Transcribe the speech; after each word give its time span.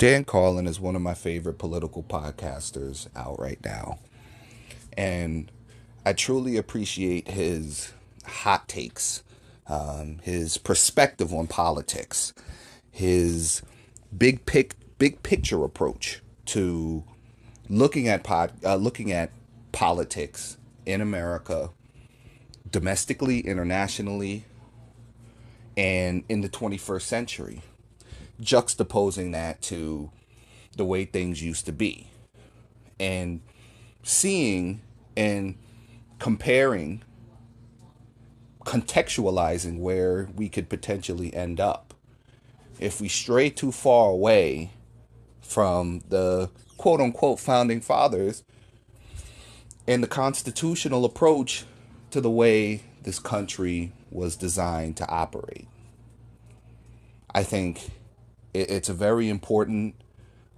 Dan 0.00 0.24
Carlin 0.24 0.66
is 0.66 0.80
one 0.80 0.96
of 0.96 1.02
my 1.02 1.12
favorite 1.12 1.58
political 1.58 2.02
podcasters 2.02 3.06
out 3.14 3.38
right 3.38 3.62
now. 3.62 3.98
And 4.96 5.52
I 6.06 6.14
truly 6.14 6.56
appreciate 6.56 7.28
his 7.28 7.92
hot 8.24 8.66
takes, 8.66 9.22
um, 9.66 10.20
his 10.22 10.56
perspective 10.56 11.34
on 11.34 11.48
politics, 11.48 12.32
his 12.90 13.60
big 14.16 14.46
pic, 14.46 14.74
big 14.96 15.22
picture 15.22 15.62
approach 15.64 16.22
to 16.46 17.04
looking 17.68 18.08
at 18.08 18.24
pod, 18.24 18.52
uh, 18.64 18.76
looking 18.76 19.12
at 19.12 19.30
politics 19.70 20.56
in 20.86 21.02
America, 21.02 21.72
domestically, 22.70 23.40
internationally, 23.40 24.46
and 25.76 26.24
in 26.30 26.40
the 26.40 26.48
21st 26.48 27.02
century 27.02 27.62
juxtaposing 28.40 29.32
that 29.32 29.60
to 29.62 30.10
the 30.76 30.84
way 30.84 31.04
things 31.04 31.42
used 31.42 31.66
to 31.66 31.72
be 31.72 32.08
and 32.98 33.40
seeing 34.02 34.80
and 35.16 35.56
comparing 36.18 37.02
contextualizing 38.64 39.78
where 39.78 40.28
we 40.36 40.48
could 40.48 40.68
potentially 40.68 41.34
end 41.34 41.58
up 41.58 41.94
if 42.78 43.00
we 43.00 43.08
stray 43.08 43.50
too 43.50 43.72
far 43.72 44.10
away 44.10 44.70
from 45.40 46.02
the 46.08 46.50
quote 46.76 47.00
unquote 47.00 47.40
founding 47.40 47.80
fathers 47.80 48.44
and 49.86 50.02
the 50.02 50.08
constitutional 50.08 51.04
approach 51.04 51.64
to 52.10 52.20
the 52.20 52.30
way 52.30 52.82
this 53.02 53.18
country 53.18 53.92
was 54.10 54.36
designed 54.36 54.96
to 54.96 55.08
operate. 55.08 55.66
I 57.34 57.42
think 57.42 57.90
it, 58.52 58.70
it's 58.70 58.88
a 58.88 58.94
very 58.94 59.28
important 59.28 59.94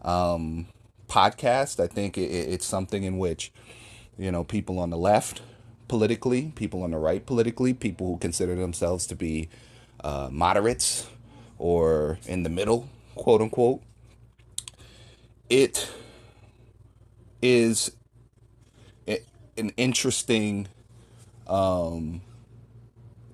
um, 0.02 0.66
podcast. 1.08 1.82
I 1.82 1.86
think 1.86 2.16
it, 2.18 2.30
it's 2.30 2.66
something 2.66 3.04
in 3.04 3.18
which, 3.18 3.52
you 4.18 4.30
know, 4.30 4.44
people 4.44 4.78
on 4.78 4.90
the 4.90 4.96
left 4.96 5.42
politically, 5.88 6.52
people 6.54 6.82
on 6.82 6.92
the 6.92 6.98
right 6.98 7.24
politically, 7.24 7.74
people 7.74 8.06
who 8.06 8.18
consider 8.18 8.54
themselves 8.54 9.06
to 9.08 9.14
be 9.14 9.48
uh, 10.02 10.28
moderates 10.30 11.08
or 11.58 12.18
in 12.26 12.42
the 12.42 12.48
middle, 12.48 12.88
quote 13.14 13.40
unquote, 13.40 13.82
it 15.50 15.90
is 17.42 17.92
an 19.56 19.70
interesting 19.76 20.68
um, 21.46 22.22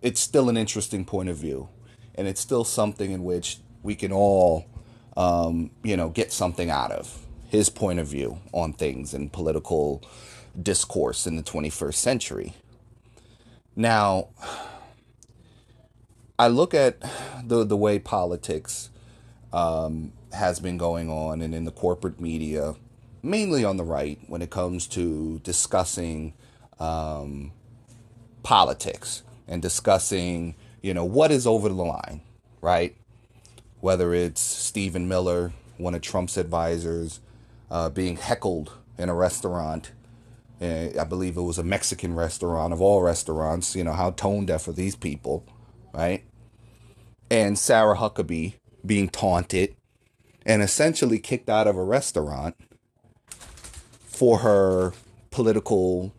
it's 0.03 0.21
still 0.21 0.49
an 0.49 0.57
interesting 0.57 1.05
point 1.05 1.29
of 1.29 1.37
view 1.37 1.69
and 2.15 2.27
it's 2.27 2.41
still 2.41 2.65
something 2.65 3.11
in 3.11 3.23
which 3.23 3.59
we 3.89 3.95
can 3.95 4.13
all, 4.13 4.67
um, 5.17 5.71
you 5.83 5.97
know, 5.97 6.11
get 6.11 6.31
something 6.31 6.69
out 6.69 6.93
of 6.93 7.25
his 7.49 7.71
point 7.71 7.99
of 7.99 8.07
view 8.07 8.39
on 8.53 8.75
things 8.75 9.15
and 9.15 9.33
political 9.33 10.03
discourse 10.63 11.27
in 11.27 11.37
the 11.37 11.43
21st 11.43 11.95
century. 11.95 12.53
Now, 13.75 14.29
I 16.39 16.49
look 16.49 16.75
at 16.75 17.01
the 17.43 17.65
the 17.65 17.79
way 17.79 17.99
politics 17.99 18.91
um, 19.55 20.13
has 20.35 20.61
been 20.61 20.77
going 20.77 21.09
on, 21.09 21.41
and 21.41 21.55
in 21.55 21.65
the 21.65 21.73
corporate 21.73 22.21
media, 22.21 22.75
mainly 23.23 23.65
on 23.65 23.79
the 23.79 23.85
right, 23.85 24.19
when 24.27 24.43
it 24.43 24.51
comes 24.51 24.87
to 24.89 25.41
discussing 25.45 26.35
um, 26.79 27.53
politics 28.43 29.23
and 29.49 29.63
discussing, 29.63 30.57
you 30.83 30.93
know, 30.93 31.07
what 31.07 31.31
is 31.31 31.47
over 31.47 31.71
the 31.71 31.75
line, 31.75 32.21
right? 32.61 32.95
Whether 33.81 34.13
it's 34.13 34.41
Stephen 34.41 35.09
Miller, 35.09 35.53
one 35.77 35.95
of 35.95 36.03
Trump's 36.03 36.37
advisors, 36.37 37.21
uh, 37.71 37.89
being 37.89 38.17
heckled 38.17 38.73
in 38.97 39.09
a 39.09 39.15
restaurant. 39.15 39.93
Uh, 40.61 40.89
I 40.99 41.05
believe 41.05 41.37
it 41.37 41.43
was 41.43 41.59
a 41.59 41.65
Mexican 41.65 42.15
restaurant 42.15 42.73
of 42.73 42.81
all 42.81 43.03
restaurants. 43.03 43.77
You 43.77 43.85
know, 43.85 43.93
how 43.93 44.11
tone 44.11 44.47
deaf 44.47 44.67
are 44.67 44.73
these 44.73 44.97
people, 44.97 45.45
right? 45.93 46.25
And 47.31 47.59
Sarah 47.59 47.97
Huckabee 47.97 48.55
being 48.85 49.09
taunted 49.09 49.77
and 50.45 50.63
essentially 50.63 51.19
kicked 51.19 51.49
out 51.49 51.67
of 51.67 51.77
a 51.77 51.85
restaurant 51.85 52.57
for 54.01 54.39
her 54.39 54.93
political 55.31 56.13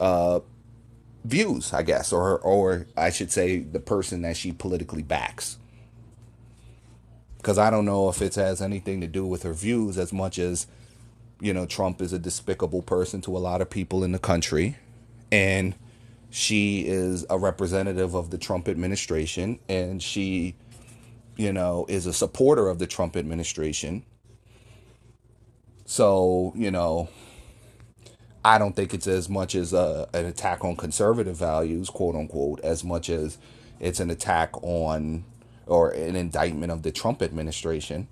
uh, 0.00 0.40
views, 1.24 1.74
I 1.74 1.82
guess, 1.82 2.12
or 2.12 2.38
or 2.38 2.86
I 2.96 3.10
should 3.10 3.30
say, 3.30 3.58
the 3.58 3.80
person 3.80 4.22
that 4.22 4.38
she 4.38 4.52
politically 4.52 5.02
backs 5.02 5.58
because 7.42 7.58
I 7.58 7.70
don't 7.70 7.84
know 7.84 8.08
if 8.08 8.22
it 8.22 8.36
has 8.36 8.62
anything 8.62 9.00
to 9.00 9.08
do 9.08 9.26
with 9.26 9.42
her 9.42 9.52
views 9.52 9.98
as 9.98 10.12
much 10.12 10.38
as, 10.38 10.68
you 11.40 11.52
know, 11.52 11.66
Trump 11.66 12.00
is 12.00 12.12
a 12.12 12.18
despicable 12.18 12.82
person 12.82 13.20
to 13.22 13.36
a 13.36 13.40
lot 13.40 13.60
of 13.60 13.68
people 13.68 14.04
in 14.04 14.12
the 14.12 14.20
country. 14.20 14.76
And 15.32 15.74
she 16.30 16.86
is 16.86 17.26
a 17.28 17.36
representative 17.36 18.14
of 18.14 18.30
the 18.30 18.38
Trump 18.38 18.68
administration 18.68 19.58
and 19.68 20.00
she, 20.00 20.54
you 21.36 21.52
know, 21.52 21.84
is 21.88 22.06
a 22.06 22.12
supporter 22.12 22.68
of 22.68 22.78
the 22.78 22.86
Trump 22.86 23.16
administration. 23.16 24.04
So, 25.84 26.52
you 26.54 26.70
know, 26.70 27.08
I 28.44 28.58
don't 28.58 28.76
think 28.76 28.94
it's 28.94 29.08
as 29.08 29.28
much 29.28 29.56
as 29.56 29.72
a, 29.72 30.08
an 30.14 30.26
attack 30.26 30.64
on 30.64 30.76
conservative 30.76 31.36
values, 31.36 31.90
quote 31.90 32.14
unquote, 32.14 32.60
as 32.60 32.84
much 32.84 33.10
as 33.10 33.36
it's 33.80 33.98
an 33.98 34.10
attack 34.10 34.50
on 34.62 35.24
or 35.66 35.90
an 35.90 36.16
indictment 36.16 36.72
of 36.72 36.82
the 36.82 36.92
Trump 36.92 37.22
administration. 37.22 38.08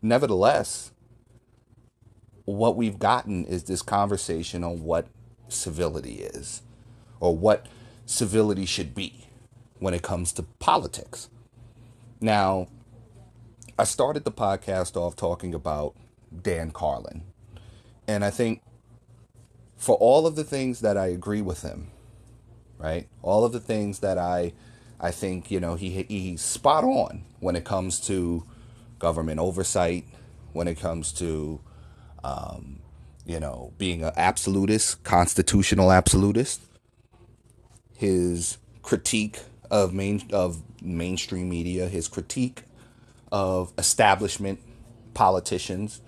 Nevertheless, 0.00 0.92
what 2.44 2.76
we've 2.76 2.98
gotten 2.98 3.44
is 3.44 3.64
this 3.64 3.82
conversation 3.82 4.64
on 4.64 4.82
what 4.82 5.06
civility 5.48 6.22
is 6.22 6.62
or 7.20 7.36
what 7.36 7.66
civility 8.06 8.66
should 8.66 8.94
be 8.94 9.28
when 9.78 9.94
it 9.94 10.02
comes 10.02 10.32
to 10.32 10.42
politics. 10.42 11.28
Now, 12.20 12.68
I 13.78 13.84
started 13.84 14.24
the 14.24 14.32
podcast 14.32 14.96
off 14.96 15.16
talking 15.16 15.54
about 15.54 15.94
Dan 16.42 16.70
Carlin. 16.70 17.22
And 18.06 18.24
I 18.24 18.30
think 18.30 18.62
for 19.76 19.96
all 19.96 20.26
of 20.26 20.36
the 20.36 20.44
things 20.44 20.80
that 20.80 20.96
I 20.96 21.06
agree 21.06 21.42
with 21.42 21.62
him, 21.62 21.90
right? 22.78 23.08
All 23.22 23.44
of 23.44 23.52
the 23.52 23.60
things 23.60 24.00
that 24.00 24.18
I 24.18 24.52
I 25.02 25.10
think 25.10 25.50
you 25.50 25.58
know 25.58 25.74
he 25.74 26.04
he's 26.08 26.40
spot 26.40 26.84
on 26.84 27.24
when 27.40 27.56
it 27.56 27.64
comes 27.64 28.00
to 28.06 28.44
government 29.00 29.40
oversight, 29.40 30.06
when 30.52 30.68
it 30.68 30.78
comes 30.78 31.12
to 31.14 31.60
um, 32.22 32.78
you 33.26 33.40
know 33.40 33.72
being 33.78 34.04
an 34.04 34.12
absolutist, 34.16 35.02
constitutional 35.02 35.90
absolutist. 35.90 36.62
His 37.96 38.58
critique 38.82 39.40
of 39.70 39.92
main 39.92 40.22
of 40.32 40.62
mainstream 40.80 41.48
media, 41.48 41.88
his 41.88 42.06
critique 42.06 42.62
of 43.32 43.72
establishment 43.76 44.60
politicians, 45.14 46.00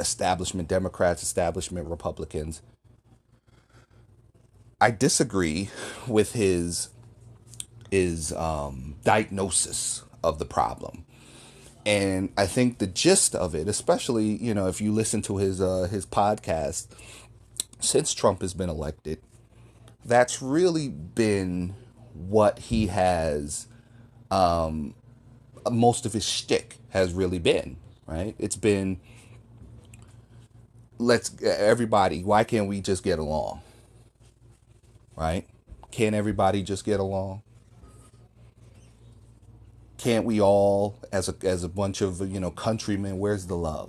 establishment 0.00 0.66
Democrats, 0.66 1.22
establishment 1.22 1.88
Republicans. 1.88 2.62
I 4.80 4.90
disagree 4.90 5.70
with 6.08 6.32
his 6.32 6.88
is 7.92 8.32
um, 8.32 8.96
diagnosis 9.04 10.02
of 10.24 10.40
the 10.40 10.44
problem. 10.44 11.04
And 11.84 12.32
I 12.36 12.46
think 12.46 12.78
the 12.78 12.86
gist 12.86 13.34
of 13.34 13.54
it, 13.54 13.68
especially 13.68 14.36
you 14.36 14.54
know 14.54 14.66
if 14.68 14.80
you 14.80 14.92
listen 14.92 15.20
to 15.22 15.36
his 15.36 15.60
uh, 15.60 15.88
his 15.90 16.06
podcast 16.06 16.86
since 17.80 18.14
Trump 18.14 18.40
has 18.40 18.54
been 18.54 18.70
elected, 18.70 19.20
that's 20.04 20.40
really 20.40 20.88
been 20.88 21.74
what 22.14 22.58
he 22.58 22.86
has. 22.86 23.66
Um, 24.30 24.94
most 25.70 26.06
of 26.06 26.12
his 26.12 26.24
shtick 26.24 26.76
has 26.90 27.12
really 27.12 27.38
been 27.38 27.76
right. 28.06 28.34
It's 28.38 28.56
been 28.56 29.00
let's 30.98 31.42
everybody. 31.42 32.22
Why 32.22 32.44
can't 32.44 32.68
we 32.68 32.80
just 32.80 33.02
get 33.02 33.18
along? 33.18 33.60
Right? 35.16 35.46
Can't 35.90 36.14
everybody 36.14 36.62
just 36.62 36.84
get 36.84 37.00
along? 37.00 37.42
Can't 40.02 40.24
we 40.24 40.40
all 40.40 40.98
as 41.12 41.28
a 41.28 41.34
as 41.44 41.62
a 41.62 41.68
bunch 41.68 42.00
of 42.00 42.20
you 42.28 42.40
know 42.40 42.50
countrymen 42.50 43.20
where's 43.20 43.46
the 43.46 43.56
love 43.56 43.88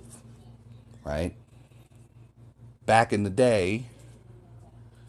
right? 1.04 1.34
Back 2.86 3.12
in 3.12 3.24
the 3.24 3.30
day 3.30 3.86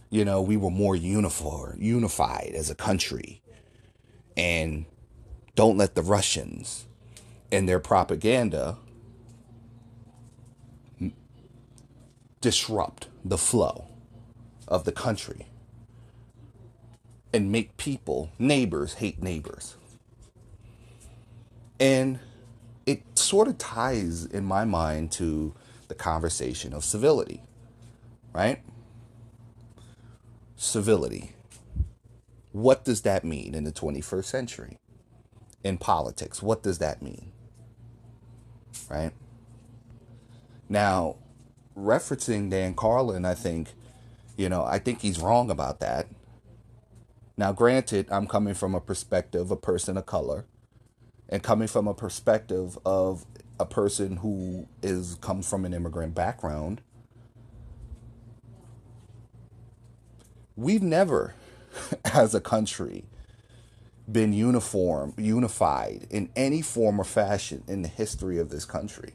you 0.10 0.25
know 0.25 0.42
we 0.42 0.57
were 0.57 0.72
more 0.72 0.96
uniform 0.96 1.78
unified 1.80 2.54
as 2.56 2.72
a 2.72 2.75
country. 2.75 3.44
And 4.36 4.86
don't 5.56 5.78
let 5.78 5.94
the 5.94 6.02
russians 6.02 6.88
and 7.52 7.69
their 7.69 7.80
propaganda 7.80 8.78
disrupt 12.42 13.10
the 13.24 13.38
flow 13.38 13.86
of 14.68 14.86
the 14.86 14.92
country 14.92 15.46
and 17.31 17.52
make 17.52 17.78
people 17.78 18.31
neighbors 18.40 18.96
hate 18.96 19.22
neighbors 19.22 19.75
and 21.80 22.19
it 22.86 23.04
sort 23.18 23.48
of 23.48 23.57
ties 23.57 24.25
in 24.25 24.45
my 24.45 24.66
mind 24.66 25.12
to 25.13 25.54
the 25.88 25.95
conversation 25.95 26.74
of 26.74 26.83
civility, 26.83 27.42
right? 28.33 28.62
Civility. 30.56 31.33
What 32.51 32.86
does 32.86 33.01
that 33.01 33.24
mean 33.25 33.54
in 33.54 33.63
the 33.63 33.72
21st 33.72 34.25
century? 34.25 34.77
In 35.63 35.77
politics, 35.77 36.42
what 36.42 36.63
does 36.63 36.77
that 36.77 37.01
mean? 37.01 37.31
Right? 38.89 39.12
Now, 40.69 41.18
referencing 41.78 42.50
Dan 42.50 42.74
Carlin, 42.74 43.25
I 43.25 43.33
think, 43.33 43.74
you 44.38 44.48
know, 44.48 44.63
I 44.63 44.80
think 44.80 45.01
he's 45.01 45.19
wrong 45.19 45.50
about 45.50 45.80
that. 45.80 46.07
Now, 47.38 47.51
granted, 47.51 48.07
I'm 48.10 48.28
coming 48.28 48.54
from 48.54 48.74
a 48.74 48.80
perspective, 48.80 49.51
a 49.51 49.57
person 49.57 49.98
of 49.98 50.06
color, 50.06 50.45
and 51.30 51.42
coming 51.42 51.68
from 51.68 51.88
a 51.88 51.94
perspective 51.94 52.77
of 52.86 53.25
a 53.60 53.66
person 53.66 54.18
who 54.18 54.68
is 54.83 55.16
comes 55.22 55.50
from 55.50 55.66
an 55.66 55.74
immigrant 55.74 56.13
background. 56.13 56.81
We've 60.56 60.83
never, 60.83 61.36
as 62.06 62.33
a 62.33 62.42
country, 62.42 63.06
been 64.10 64.33
uniform, 64.33 65.13
unified 65.18 66.07
in 66.10 66.30
any 66.36 66.62
form 66.62 67.00
or 67.00 67.04
fashion 67.04 67.63
in 67.68 67.81
the 67.81 67.88
history 67.88 68.38
of 68.38 68.50
this 68.50 68.66
country. 68.66 69.13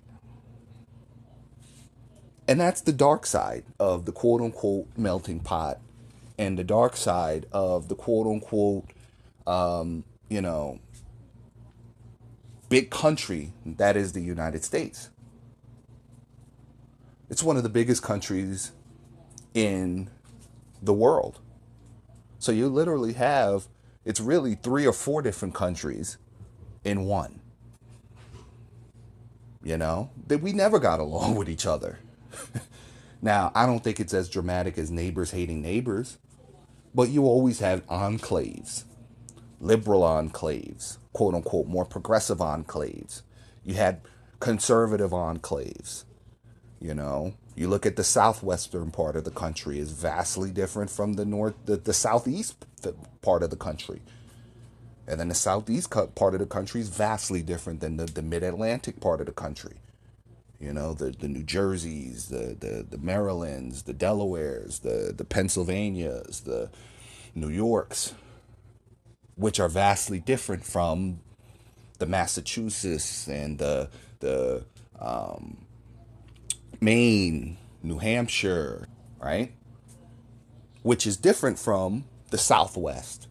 And 2.49 2.61
that's 2.61 2.81
the 2.81 2.93
dark 2.93 3.27
side 3.27 3.65
of 3.79 4.07
the 4.07 4.13
quote 4.13 4.41
unquote 4.41 4.89
melting 4.97 5.41
pot 5.41 5.79
and 6.37 6.59
the 6.59 6.65
dark 6.65 6.97
side 6.97 7.47
of 7.53 7.89
the 7.89 7.95
quote 7.95 8.27
unquote, 8.27 8.91
um, 9.47 10.05
you 10.29 10.41
know, 10.41 10.81
big 12.71 12.89
country 12.89 13.53
that 13.67 13.97
is 13.97 14.13
the 14.13 14.23
United 14.23 14.65
States. 14.65 15.11
It's 17.29 17.43
one 17.43 17.57
of 17.57 17.63
the 17.63 17.69
biggest 17.69 18.03
countries 18.03 18.73
in 19.53 20.09
the 20.81 20.95
world. 20.95 21.41
So 22.39 22.53
you 22.53 22.69
literally 22.69 23.13
have, 23.15 23.67
it's 24.05 24.21
really 24.21 24.55
three 24.55 24.87
or 24.87 24.93
four 24.93 25.21
different 25.21 25.55
countries 25.55 26.17
in 26.85 27.05
one. 27.05 27.41
You 29.63 29.77
know, 29.77 30.11
that 30.29 30.41
we 30.41 30.53
never 30.53 30.79
got 30.79 31.01
along 31.01 31.35
with 31.37 31.49
each 31.49 31.67
other. 31.67 31.99
now, 33.23 33.53
I 33.55 33.67
don't 33.67 33.85
think 33.85 34.01
it's 34.01 34.15
as 34.15 34.29
dramatic 34.29 34.79
as 34.79 34.91
neighbors 34.91 35.33
hating 35.33 35.61
neighbors, 35.61 36.19
but 36.95 37.11
you 37.11 37.25
always 37.25 37.59
have 37.59 37.87
enclaves, 37.89 38.85
liberal 39.61 40.03
enclaves, 40.03 40.99
quote 41.13 41.35
unquote, 41.35 41.67
more 41.67 41.85
progressive 41.85 42.39
enclaves. 42.39 43.23
You 43.65 43.75
had 43.75 44.01
conservative 44.41 45.11
enclaves. 45.11 46.05
You 46.81 46.95
know, 46.95 47.35
you 47.55 47.69
look 47.69 47.85
at 47.85 47.97
the 47.97 48.05
southwestern 48.05 48.91
part 48.91 49.15
of 49.15 49.25
the 49.25 49.31
country 49.31 49.79
is 49.79 49.93
vastly 49.93 50.51
different 50.51 50.91
from 50.91 51.13
the 51.15 51.27
north, 51.27 51.55
the, 51.67 51.77
the 51.77 51.93
southeast 51.93 52.65
part 53.21 53.43
of 53.43 53.51
the 53.51 53.57
country. 53.57 54.01
And 55.07 55.21
then 55.21 55.29
the 55.29 55.35
southeast 55.35 55.91
part 55.91 56.35
of 56.35 56.41
the 56.41 56.47
country 56.47 56.81
is 56.81 56.89
vastly 56.89 57.43
different 57.43 57.81
than 57.81 57.99
the, 57.99 58.07
the 58.07 58.23
mid 58.23 58.43
Atlantic 58.43 59.01
part 59.01 59.21
of 59.21 59.27
the 59.27 59.33
country 59.33 59.77
you 60.61 60.73
know 60.75 60.93
the 60.93 61.11
the 61.11 61.29
New 61.29 61.43
Jerseys, 61.43 62.29
the 62.29 62.55
the 62.61 62.87
the 62.89 62.99
Marylands, 62.99 63.85
the 63.85 63.95
Delawares, 63.95 64.81
the 64.81 65.13
the 65.17 65.25
Pennsylvanias, 65.25 66.43
the 66.43 66.71
New 67.35 67.49
Yorks, 67.49 68.15
which 69.41 69.59
are 69.61 69.69
vastly 69.69 70.21
different 70.21 70.65
from 70.65 71.21
the 71.99 72.07
Massachusetts 72.07 73.29
and 73.29 73.59
the 73.59 73.89
the 74.21 74.65
um, 74.99 75.67
Maine, 76.81 77.57
New 77.83 77.99
Hampshire, 77.99 78.89
right? 79.21 79.53
Which 80.83 81.07
is 81.07 81.17
different 81.17 81.59
from 81.59 82.05
the 82.31 82.39
Southwest, 82.39 83.29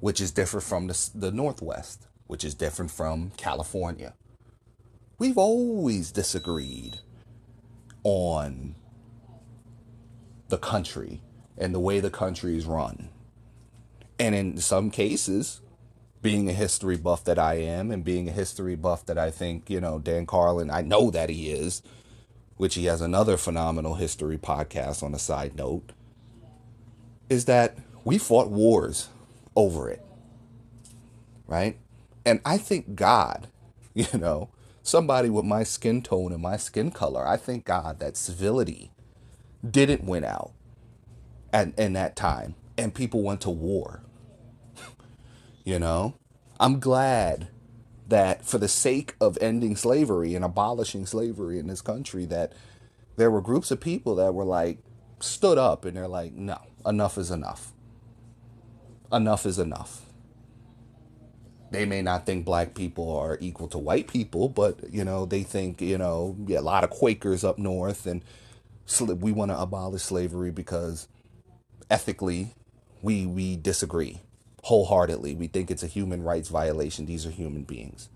which 0.00 0.20
is 0.20 0.30
different 0.30 0.64
from 0.64 0.86
the, 0.86 1.10
the 1.14 1.30
Northwest, 1.30 2.06
which 2.26 2.44
is 2.44 2.54
different 2.54 2.90
from 2.90 3.30
California 3.36 4.14
we've 5.22 5.38
always 5.38 6.10
disagreed 6.10 6.98
on 8.02 8.74
the 10.48 10.58
country 10.58 11.22
and 11.56 11.72
the 11.72 11.78
way 11.78 12.00
the 12.00 12.10
country 12.10 12.56
is 12.56 12.66
run. 12.66 13.08
And 14.22 14.36
in 14.36 14.56
some 14.58 14.92
cases, 14.92 15.62
being 16.22 16.48
a 16.48 16.52
history 16.52 16.96
buff 16.96 17.24
that 17.24 17.40
I 17.40 17.54
am 17.54 17.90
and 17.90 18.04
being 18.04 18.28
a 18.28 18.32
history 18.32 18.76
buff 18.76 19.04
that 19.06 19.18
I 19.18 19.32
think, 19.32 19.68
you 19.68 19.80
know, 19.80 19.98
Dan 19.98 20.26
Carlin, 20.26 20.70
I 20.70 20.80
know 20.80 21.10
that 21.10 21.28
he 21.28 21.50
is, 21.50 21.82
which 22.56 22.76
he 22.76 22.84
has 22.84 23.00
another 23.00 23.36
phenomenal 23.36 23.96
history 23.96 24.38
podcast 24.38 25.02
on 25.02 25.12
a 25.12 25.18
side 25.18 25.56
note, 25.56 25.90
is 27.28 27.46
that 27.46 27.76
we 28.04 28.16
fought 28.16 28.48
wars 28.48 29.08
over 29.56 29.90
it. 29.90 30.06
Right? 31.48 31.78
And 32.24 32.40
I 32.44 32.58
think 32.58 32.94
God, 32.94 33.48
you 33.92 34.06
know, 34.16 34.50
somebody 34.84 35.30
with 35.30 35.44
my 35.44 35.64
skin 35.64 36.00
tone 36.00 36.30
and 36.32 36.40
my 36.40 36.58
skin 36.58 36.92
color, 36.92 37.26
I 37.26 37.36
thank 37.36 37.64
God 37.64 37.98
that 37.98 38.16
civility 38.16 38.92
didn't 39.68 40.04
win 40.04 40.22
out 40.22 40.52
at, 41.52 41.76
in 41.76 41.94
that 41.94 42.14
time 42.14 42.54
and 42.78 42.94
people 42.94 43.24
went 43.24 43.40
to 43.40 43.50
war. 43.50 44.04
You 45.64 45.78
know, 45.78 46.14
I'm 46.58 46.80
glad 46.80 47.48
that 48.08 48.44
for 48.44 48.58
the 48.58 48.68
sake 48.68 49.14
of 49.20 49.38
ending 49.40 49.76
slavery 49.76 50.34
and 50.34 50.44
abolishing 50.44 51.06
slavery 51.06 51.58
in 51.58 51.66
this 51.66 51.80
country, 51.80 52.24
that 52.26 52.52
there 53.16 53.30
were 53.30 53.40
groups 53.40 53.70
of 53.70 53.80
people 53.80 54.16
that 54.16 54.34
were 54.34 54.44
like, 54.44 54.78
stood 55.20 55.58
up 55.58 55.84
and 55.84 55.96
they're 55.96 56.08
like, 56.08 56.32
no, 56.32 56.58
enough 56.84 57.16
is 57.16 57.30
enough. 57.30 57.72
Enough 59.12 59.46
is 59.46 59.58
enough. 59.58 60.02
They 61.70 61.86
may 61.86 62.02
not 62.02 62.26
think 62.26 62.44
black 62.44 62.74
people 62.74 63.16
are 63.16 63.38
equal 63.40 63.68
to 63.68 63.78
white 63.78 64.06
people, 64.06 64.50
but 64.50 64.92
you 64.92 65.04
know 65.04 65.24
they 65.24 65.42
think 65.42 65.80
you 65.80 65.96
know 65.96 66.36
yeah, 66.46 66.58
a 66.58 66.60
lot 66.60 66.84
of 66.84 66.90
Quakers 66.90 67.44
up 67.44 67.58
north, 67.58 68.06
and 68.06 68.22
we 69.20 69.32
want 69.32 69.50
to 69.50 69.58
abolish 69.58 70.02
slavery 70.02 70.50
because 70.50 71.08
ethically 71.90 72.54
we 73.00 73.24
we 73.24 73.56
disagree 73.56 74.20
wholeheartedly. 74.62 75.34
We 75.34 75.46
think 75.46 75.70
it's 75.70 75.82
a 75.82 75.88
human 75.88 76.22
rights 76.22 76.48
violation. 76.48 77.06
These 77.06 77.26
are 77.26 77.30
human 77.30 77.64
beings. 77.64 78.08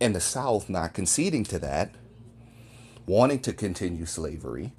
And 0.00 0.14
the 0.14 0.20
South 0.20 0.68
not 0.68 0.94
conceding 0.94 1.44
to 1.44 1.58
that, 1.60 1.94
wanting 3.06 3.40
to 3.40 3.52
continue 3.52 4.06
slavery. 4.06 4.72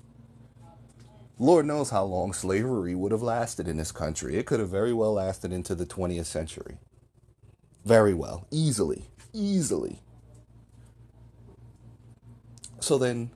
Lord 1.39 1.65
knows 1.65 1.91
how 1.91 2.03
long 2.03 2.33
slavery 2.33 2.95
would 2.95 3.11
have 3.11 3.21
lasted 3.21 3.67
in 3.67 3.77
this 3.77 3.91
country. 3.91 4.37
It 4.37 4.45
could 4.45 4.59
have 4.59 4.69
very 4.69 4.93
well 4.93 5.13
lasted 5.13 5.51
into 5.51 5.75
the 5.75 5.85
20th 5.85 6.25
century 6.25 6.77
very 7.87 8.13
well, 8.13 8.45
easily, 8.51 9.05
easily. 9.33 10.01
So 12.79 12.97
then 12.97 13.31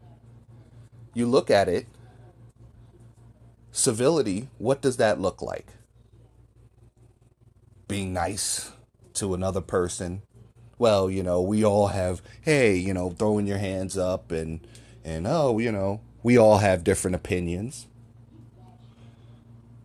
you 1.13 1.25
look 1.25 1.49
at 1.49 1.69
it, 1.69 1.87
civility, 3.71 4.49
what 4.57 4.81
does 4.81 4.97
that 4.97 5.21
look 5.21 5.41
like? 5.41 5.67
Being 7.91 8.13
nice 8.13 8.71
to 9.15 9.33
another 9.33 9.59
person. 9.59 10.21
Well, 10.79 11.09
you 11.09 11.23
know, 11.23 11.41
we 11.41 11.65
all 11.65 11.87
have, 11.87 12.21
hey, 12.41 12.77
you 12.77 12.93
know, 12.93 13.09
throwing 13.09 13.45
your 13.45 13.57
hands 13.57 13.97
up 13.97 14.31
and, 14.31 14.65
and 15.03 15.27
oh, 15.27 15.59
you 15.59 15.73
know, 15.73 15.99
we 16.23 16.37
all 16.37 16.59
have 16.59 16.85
different 16.85 17.15
opinions. 17.15 17.87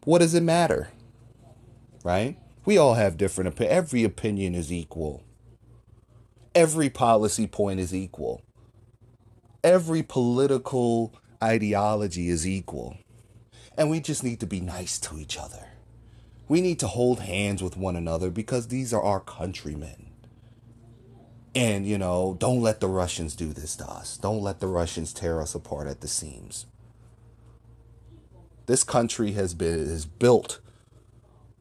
What 0.04 0.20
does 0.20 0.34
it 0.34 0.44
matter? 0.44 0.90
Right? 2.04 2.38
We 2.64 2.78
all 2.78 2.94
have 2.94 3.16
different 3.16 3.48
opinions. 3.48 3.76
Every 3.76 4.04
opinion 4.04 4.54
is 4.54 4.72
equal. 4.72 5.24
Every 6.54 6.88
policy 6.88 7.48
point 7.48 7.80
is 7.80 7.92
equal. 7.92 8.40
Every 9.64 10.04
political 10.04 11.12
ideology 11.42 12.28
is 12.28 12.46
equal. 12.46 12.98
And 13.76 13.90
we 13.90 13.98
just 13.98 14.22
need 14.22 14.38
to 14.38 14.46
be 14.46 14.60
nice 14.60 15.00
to 15.00 15.18
each 15.18 15.36
other. 15.36 15.66
We 16.48 16.60
need 16.60 16.78
to 16.80 16.86
hold 16.86 17.20
hands 17.20 17.62
with 17.62 17.76
one 17.76 17.96
another 17.96 18.30
because 18.30 18.68
these 18.68 18.92
are 18.92 19.02
our 19.02 19.20
countrymen. 19.20 20.10
And, 21.54 21.86
you 21.86 21.98
know, 21.98 22.36
don't 22.38 22.60
let 22.60 22.80
the 22.80 22.88
Russians 22.88 23.34
do 23.34 23.52
this 23.52 23.76
to 23.76 23.88
us. 23.88 24.16
Don't 24.16 24.42
let 24.42 24.60
the 24.60 24.66
Russians 24.66 25.12
tear 25.12 25.40
us 25.40 25.54
apart 25.54 25.88
at 25.88 26.02
the 26.02 26.08
seams. 26.08 26.66
This 28.66 28.84
country 28.84 29.32
has 29.32 29.54
been 29.54 29.80
is 29.80 30.06
built 30.06 30.60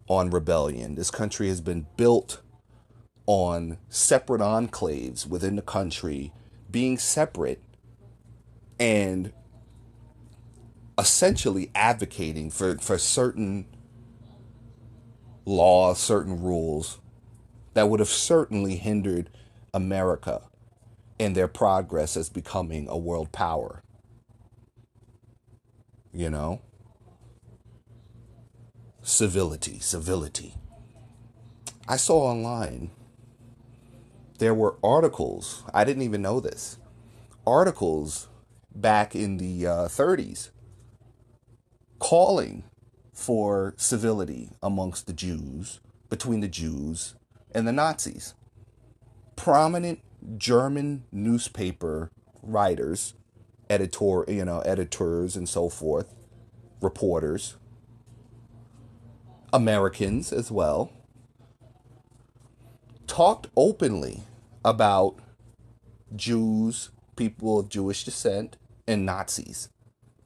on 0.07 0.29
rebellion. 0.29 0.95
This 0.95 1.11
country 1.11 1.47
has 1.47 1.61
been 1.61 1.87
built 1.97 2.41
on 3.25 3.77
separate 3.89 4.41
enclaves 4.41 5.25
within 5.27 5.55
the 5.55 5.61
country 5.61 6.31
being 6.69 6.97
separate 6.97 7.61
and 8.79 9.31
essentially 10.97 11.71
advocating 11.73 12.51
for, 12.51 12.77
for 12.77 12.97
certain 12.97 13.65
laws, 15.45 15.99
certain 15.99 16.41
rules 16.41 16.99
that 17.73 17.89
would 17.89 17.99
have 17.99 18.09
certainly 18.09 18.75
hindered 18.75 19.29
America 19.73 20.41
and 21.19 21.35
their 21.35 21.47
progress 21.47 22.17
as 22.17 22.29
becoming 22.29 22.87
a 22.89 22.97
world 22.97 23.31
power. 23.31 23.83
You 26.11 26.29
know? 26.29 26.61
Civility, 29.01 29.79
civility. 29.79 30.55
I 31.87 31.97
saw 31.97 32.23
online 32.23 32.91
there 34.39 34.53
were 34.53 34.77
articles, 34.83 35.63
I 35.73 35.83
didn't 35.83 36.03
even 36.03 36.21
know 36.21 36.39
this, 36.39 36.77
articles 37.45 38.27
back 38.73 39.15
in 39.15 39.37
the 39.37 39.67
uh, 39.67 39.71
30s 39.87 40.49
calling 41.99 42.63
for 43.15 43.73
civility 43.77 44.49
amongst 44.61 45.07
the 45.07 45.13
Jews, 45.13 45.79
between 46.09 46.41
the 46.41 46.47
Jews 46.49 47.15
and 47.53 47.65
the 47.65 47.71
Nazis. 47.71 48.35
Prominent 49.35 50.01
German 50.37 51.05
newspaper 51.11 52.11
writers, 52.43 53.13
editor, 53.69 54.25
you 54.27 54.43
know, 54.43 54.59
editors 54.59 55.35
and 55.35 55.47
so 55.47 55.69
forth, 55.69 56.13
reporters, 56.81 57.55
Americans 59.53 60.33
as 60.33 60.51
well, 60.51 60.91
talked 63.07 63.47
openly 63.55 64.23
about 64.65 65.19
Jews, 66.15 66.91
people 67.15 67.59
of 67.59 67.69
Jewish 67.69 68.03
descent, 68.03 68.57
and 68.87 69.05
Nazis, 69.05 69.69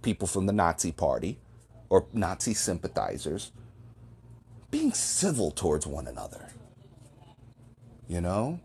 people 0.01 0.27
from 0.27 0.47
the 0.47 0.53
Nazi 0.53 0.91
party 0.91 1.39
or 1.89 2.05
Nazi 2.13 2.53
sympathizers, 2.53 3.51
being 4.71 4.93
civil 4.93 5.51
towards 5.51 5.87
one 5.87 6.07
another. 6.07 6.49
You 8.07 8.21
know? 8.21 8.59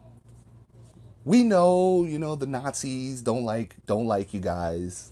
We 1.24 1.42
know, 1.42 2.04
you 2.04 2.18
know, 2.18 2.34
the 2.34 2.46
Nazis 2.46 3.22
don't 3.22 3.44
like 3.44 3.76
don't 3.86 4.06
like 4.06 4.34
you 4.34 4.40
guys. 4.40 5.10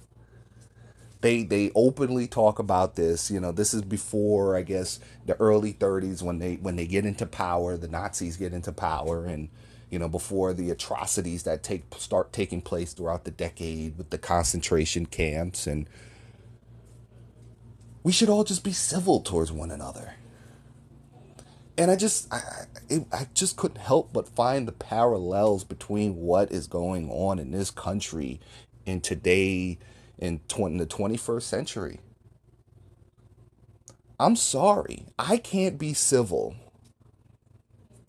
They 1.22 1.44
they 1.44 1.70
openly 1.74 2.26
talk 2.26 2.58
about 2.58 2.96
this. 2.96 3.30
You 3.30 3.40
know, 3.40 3.50
this 3.50 3.72
is 3.72 3.80
before 3.80 4.54
I 4.56 4.62
guess 4.62 5.00
the 5.24 5.40
early 5.40 5.72
30s 5.72 6.22
when 6.22 6.38
they 6.38 6.56
when 6.56 6.76
they 6.76 6.86
get 6.86 7.06
into 7.06 7.24
power, 7.24 7.78
the 7.78 7.88
Nazis 7.88 8.36
get 8.36 8.52
into 8.52 8.72
power 8.72 9.24
and 9.24 9.48
you 9.88 9.98
know, 9.98 10.08
before 10.08 10.54
the 10.54 10.70
atrocities 10.70 11.42
that 11.42 11.62
take 11.62 11.84
start 11.98 12.32
taking 12.32 12.62
place 12.62 12.94
throughout 12.94 13.24
the 13.24 13.30
decade 13.30 13.98
with 13.98 14.08
the 14.08 14.16
concentration 14.16 15.04
camps 15.04 15.66
and 15.66 15.86
we 18.02 18.12
should 18.12 18.28
all 18.28 18.44
just 18.44 18.64
be 18.64 18.72
civil 18.72 19.20
towards 19.20 19.52
one 19.52 19.70
another. 19.70 20.14
And 21.78 21.90
I 21.90 21.96
just 21.96 22.32
I, 22.32 22.40
I, 23.12 23.26
just 23.32 23.56
couldn't 23.56 23.80
help 23.80 24.12
but 24.12 24.28
find 24.28 24.68
the 24.68 24.72
parallels 24.72 25.64
between 25.64 26.16
what 26.16 26.52
is 26.52 26.66
going 26.66 27.10
on 27.10 27.38
in 27.38 27.50
this 27.50 27.70
country 27.70 28.40
in 28.84 29.00
today 29.00 29.78
in, 30.18 30.40
20, 30.48 30.74
in 30.74 30.78
the 30.78 30.86
21st 30.86 31.42
century. 31.42 32.00
I'm 34.20 34.36
sorry. 34.36 35.06
I 35.18 35.38
can't 35.38 35.78
be 35.78 35.94
civil 35.94 36.54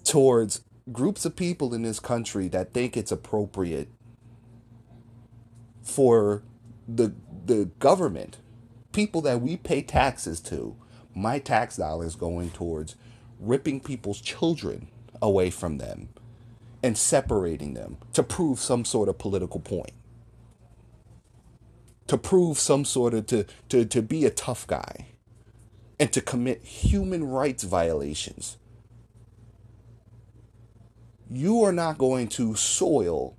towards 0.03 0.61
groups 0.91 1.23
of 1.25 1.35
people 1.35 1.73
in 1.73 1.83
this 1.83 1.99
country 1.99 2.49
that 2.49 2.73
think 2.73 2.97
it's 2.97 3.11
appropriate 3.11 3.87
for 5.81 6.43
the 6.87 7.13
the 7.45 7.65
government, 7.79 8.37
people 8.93 9.21
that 9.23 9.41
we 9.41 9.57
pay 9.57 9.81
taxes 9.83 10.41
to, 10.41 10.77
my 11.15 11.39
tax 11.39 11.77
dollars 11.77 12.15
going 12.15 12.51
towards 12.51 12.95
ripping 13.39 13.81
people's 13.81 14.21
children 14.21 14.87
away 15.21 15.49
from 15.51 15.79
them 15.79 16.09
and 16.83 16.97
separating 16.97 17.75
them 17.75 17.97
to 18.13 18.23
prove 18.23 18.59
some 18.59 18.85
sort 18.85 19.09
of 19.09 19.19
political 19.19 19.59
point 19.61 19.91
to 22.07 22.17
prove 22.17 22.59
some 22.59 22.85
sort 22.85 23.13
of 23.13 23.27
to, 23.27 23.45
to, 23.69 23.85
to 23.85 24.01
be 24.01 24.25
a 24.25 24.29
tough 24.29 24.67
guy 24.67 25.07
and 25.99 26.11
to 26.13 26.21
commit 26.21 26.63
human 26.63 27.23
rights 27.23 27.63
violations. 27.63 28.57
You 31.29 31.63
are 31.63 31.71
not 31.71 31.97
going 31.97 32.27
to 32.29 32.55
soil 32.55 33.35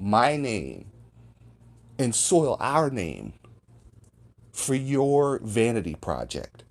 my 0.00 0.36
name 0.36 0.90
and 1.98 2.14
soil 2.14 2.56
our 2.60 2.90
name 2.90 3.34
for 4.54 4.74
your 4.74 5.40
vanity 5.42 5.96
project. 5.96 6.62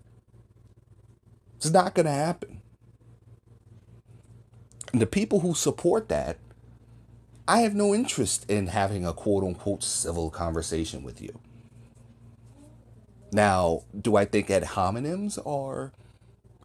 It's 1.57 1.69
not 1.69 1.93
going 1.93 2.05
to 2.05 2.11
happen. 2.11 2.61
And 4.93 5.01
the 5.01 5.05
people 5.05 5.41
who 5.41 5.53
support 5.53 6.07
that 6.07 6.37
I 7.45 7.59
have 7.59 7.75
no 7.75 7.93
interest 7.93 8.49
in 8.49 8.67
having 8.67 9.05
a 9.05 9.11
quote 9.11 9.43
unquote 9.43 9.83
civil 9.83 10.29
conversation 10.29 11.03
with 11.03 11.21
you. 11.21 11.39
Now, 13.33 13.83
do 13.99 14.15
I 14.15 14.23
think 14.23 14.49
ad 14.49 14.63
hominems 14.63 15.37
are 15.45 15.91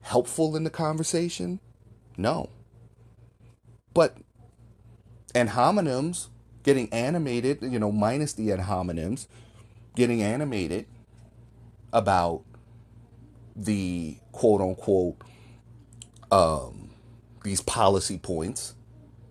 helpful 0.03 0.55
in 0.55 0.63
the 0.63 0.71
conversation? 0.71 1.59
No. 2.17 2.49
But 3.93 4.19
ad 5.35 5.49
hominems 5.49 6.29
getting 6.63 6.93
animated, 6.93 7.59
you 7.63 7.81
know, 7.81 7.91
minus 7.91 8.35
the 8.35 8.53
ad 8.53 8.61
hominems, 8.61 9.27
getting 9.97 10.23
animated 10.23 10.87
about 11.93 12.43
the 13.57 14.17
quote 14.33 14.61
unquote 14.61 15.17
um, 16.31 16.91
these 17.43 17.61
policy 17.61 18.19
points 18.19 18.75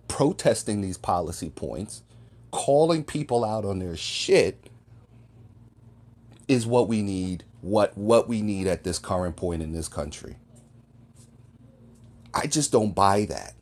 protesting 0.08 0.80
these 0.80 0.98
policy 0.98 1.50
points, 1.50 2.02
calling 2.50 3.04
people 3.04 3.44
out 3.44 3.64
on 3.64 3.78
their 3.78 3.96
shit 3.96 4.68
is 6.48 6.66
what 6.66 6.88
we 6.88 7.02
need, 7.02 7.44
what 7.60 7.96
what 7.96 8.26
we 8.26 8.42
need 8.42 8.66
at 8.66 8.82
this 8.82 8.98
current 8.98 9.36
point 9.36 9.62
in 9.62 9.72
this 9.72 9.86
country. 9.86 10.36
I 12.34 12.46
just 12.46 12.72
don't 12.72 12.94
buy 12.94 13.26
that. 13.26 13.54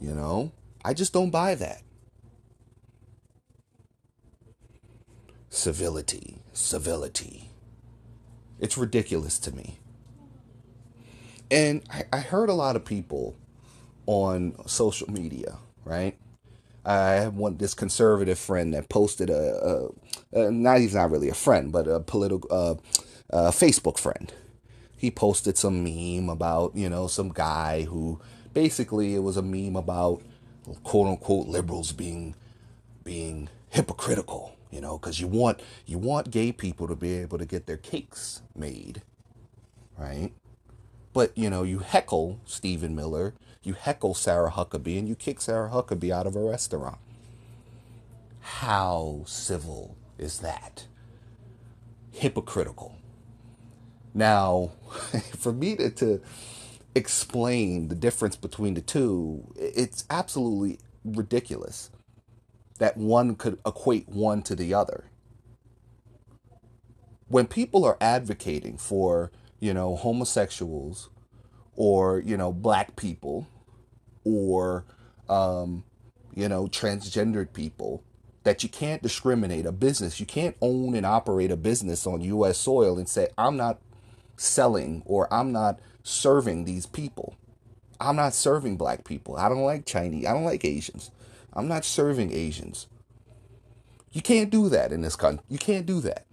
You 0.00 0.14
know? 0.14 0.52
I 0.84 0.94
just 0.94 1.12
don't 1.12 1.30
buy 1.30 1.54
that. 1.56 1.82
Civility, 5.54 6.38
civility. 6.52 7.48
It's 8.58 8.76
ridiculous 8.76 9.38
to 9.38 9.54
me. 9.54 9.78
And 11.48 11.84
I, 11.88 12.02
I 12.12 12.18
heard 12.18 12.48
a 12.48 12.54
lot 12.54 12.74
of 12.74 12.84
people 12.84 13.36
on 14.06 14.56
social 14.66 15.08
media, 15.08 15.58
right? 15.84 16.18
I 16.84 17.12
have 17.12 17.36
one 17.36 17.56
this 17.56 17.72
conservative 17.72 18.36
friend 18.36 18.74
that 18.74 18.88
posted 18.88 19.30
a, 19.30 19.90
a, 20.34 20.40
a 20.40 20.50
not 20.50 20.80
he's 20.80 20.96
not 20.96 21.12
really 21.12 21.28
a 21.28 21.34
friend, 21.34 21.70
but 21.70 21.86
a 21.86 22.00
political 22.00 22.48
uh, 22.50 22.74
a 23.30 23.50
Facebook 23.52 23.96
friend. 23.96 24.32
He 24.96 25.12
posted 25.12 25.56
some 25.56 25.84
meme 25.84 26.30
about 26.30 26.74
you 26.74 26.88
know 26.88 27.06
some 27.06 27.28
guy 27.28 27.82
who 27.84 28.20
basically 28.52 29.14
it 29.14 29.20
was 29.20 29.36
a 29.36 29.42
meme 29.42 29.76
about 29.76 30.20
quote 30.82 31.06
unquote 31.06 31.46
liberals 31.46 31.92
being 31.92 32.34
being 33.04 33.48
hypocritical, 33.70 34.56
you 34.74 34.80
know, 34.80 34.98
because 34.98 35.20
you 35.20 35.28
want 35.28 35.62
you 35.86 35.96
want 35.98 36.30
gay 36.30 36.52
people 36.52 36.88
to 36.88 36.96
be 36.96 37.14
able 37.14 37.38
to 37.38 37.46
get 37.46 37.66
their 37.66 37.78
cakes 37.78 38.42
made, 38.54 39.02
right? 39.96 40.32
But 41.12 41.36
you 41.38 41.48
know, 41.48 41.62
you 41.62 41.78
heckle 41.78 42.40
Stephen 42.44 42.94
Miller 42.94 43.34
you 43.64 43.72
heckle 43.72 44.14
Sarah 44.14 44.50
Huckabee 44.50 44.98
and 44.98 45.08
you 45.08 45.14
kick 45.14 45.40
Sarah 45.40 45.70
Huckabee 45.70 46.10
out 46.10 46.26
of 46.26 46.36
a 46.36 46.40
restaurant. 46.40 46.98
How 48.40 49.22
civil 49.26 49.96
is 50.18 50.40
that? 50.40 50.86
Hypocritical. 52.12 52.98
Now, 54.12 54.72
for 55.38 55.52
me 55.52 55.76
to, 55.76 55.90
to 55.90 56.20
explain 56.94 57.88
the 57.88 57.94
difference 57.94 58.36
between 58.36 58.74
the 58.74 58.82
two, 58.82 59.50
it's 59.56 60.04
absolutely 60.10 60.78
ridiculous 61.04 61.90
that 62.78 62.96
one 62.96 63.36
could 63.36 63.58
equate 63.66 64.08
one 64.08 64.42
to 64.42 64.54
the 64.54 64.74
other. 64.74 65.04
When 67.28 67.46
people 67.46 67.84
are 67.84 67.96
advocating 68.00 68.76
for, 68.76 69.32
you 69.60 69.72
know, 69.72 69.96
homosexuals 69.96 71.08
or, 71.76 72.20
you 72.20 72.36
know, 72.36 72.52
black 72.52 72.96
people 72.96 73.48
or 74.24 74.84
um, 75.28 75.84
you 76.34 76.48
know 76.48 76.66
transgendered 76.66 77.52
people 77.52 78.02
that 78.42 78.62
you 78.62 78.68
can't 78.68 79.02
discriminate 79.02 79.64
a 79.64 79.72
business. 79.72 80.20
You 80.20 80.26
can't 80.26 80.56
own 80.60 80.94
and 80.94 81.06
operate 81.06 81.50
a 81.50 81.56
business 81.56 82.06
on 82.06 82.20
US 82.20 82.58
soil 82.58 82.98
and 82.98 83.08
say 83.08 83.28
I'm 83.38 83.56
not 83.56 83.78
selling 84.36 85.02
or 85.06 85.32
I'm 85.32 85.52
not 85.52 85.80
serving 86.02 86.64
these 86.64 86.86
people. 86.86 87.36
I'm 88.00 88.16
not 88.16 88.34
serving 88.34 88.76
black 88.76 89.04
people. 89.04 89.36
I 89.36 89.48
don't 89.48 89.62
like 89.62 89.86
Chinese 89.86 90.26
I 90.26 90.32
don't 90.32 90.44
like 90.44 90.64
Asians 90.64 91.10
I'm 91.54 91.68
not 91.68 91.84
serving 91.84 92.32
Asians 92.32 92.86
you 94.12 94.22
can't 94.22 94.50
do 94.50 94.68
that 94.68 94.92
in 94.92 95.02
this 95.02 95.16
country 95.16 95.44
you 95.48 95.58
can't 95.58 95.86
do 95.86 96.00
that 96.00 96.26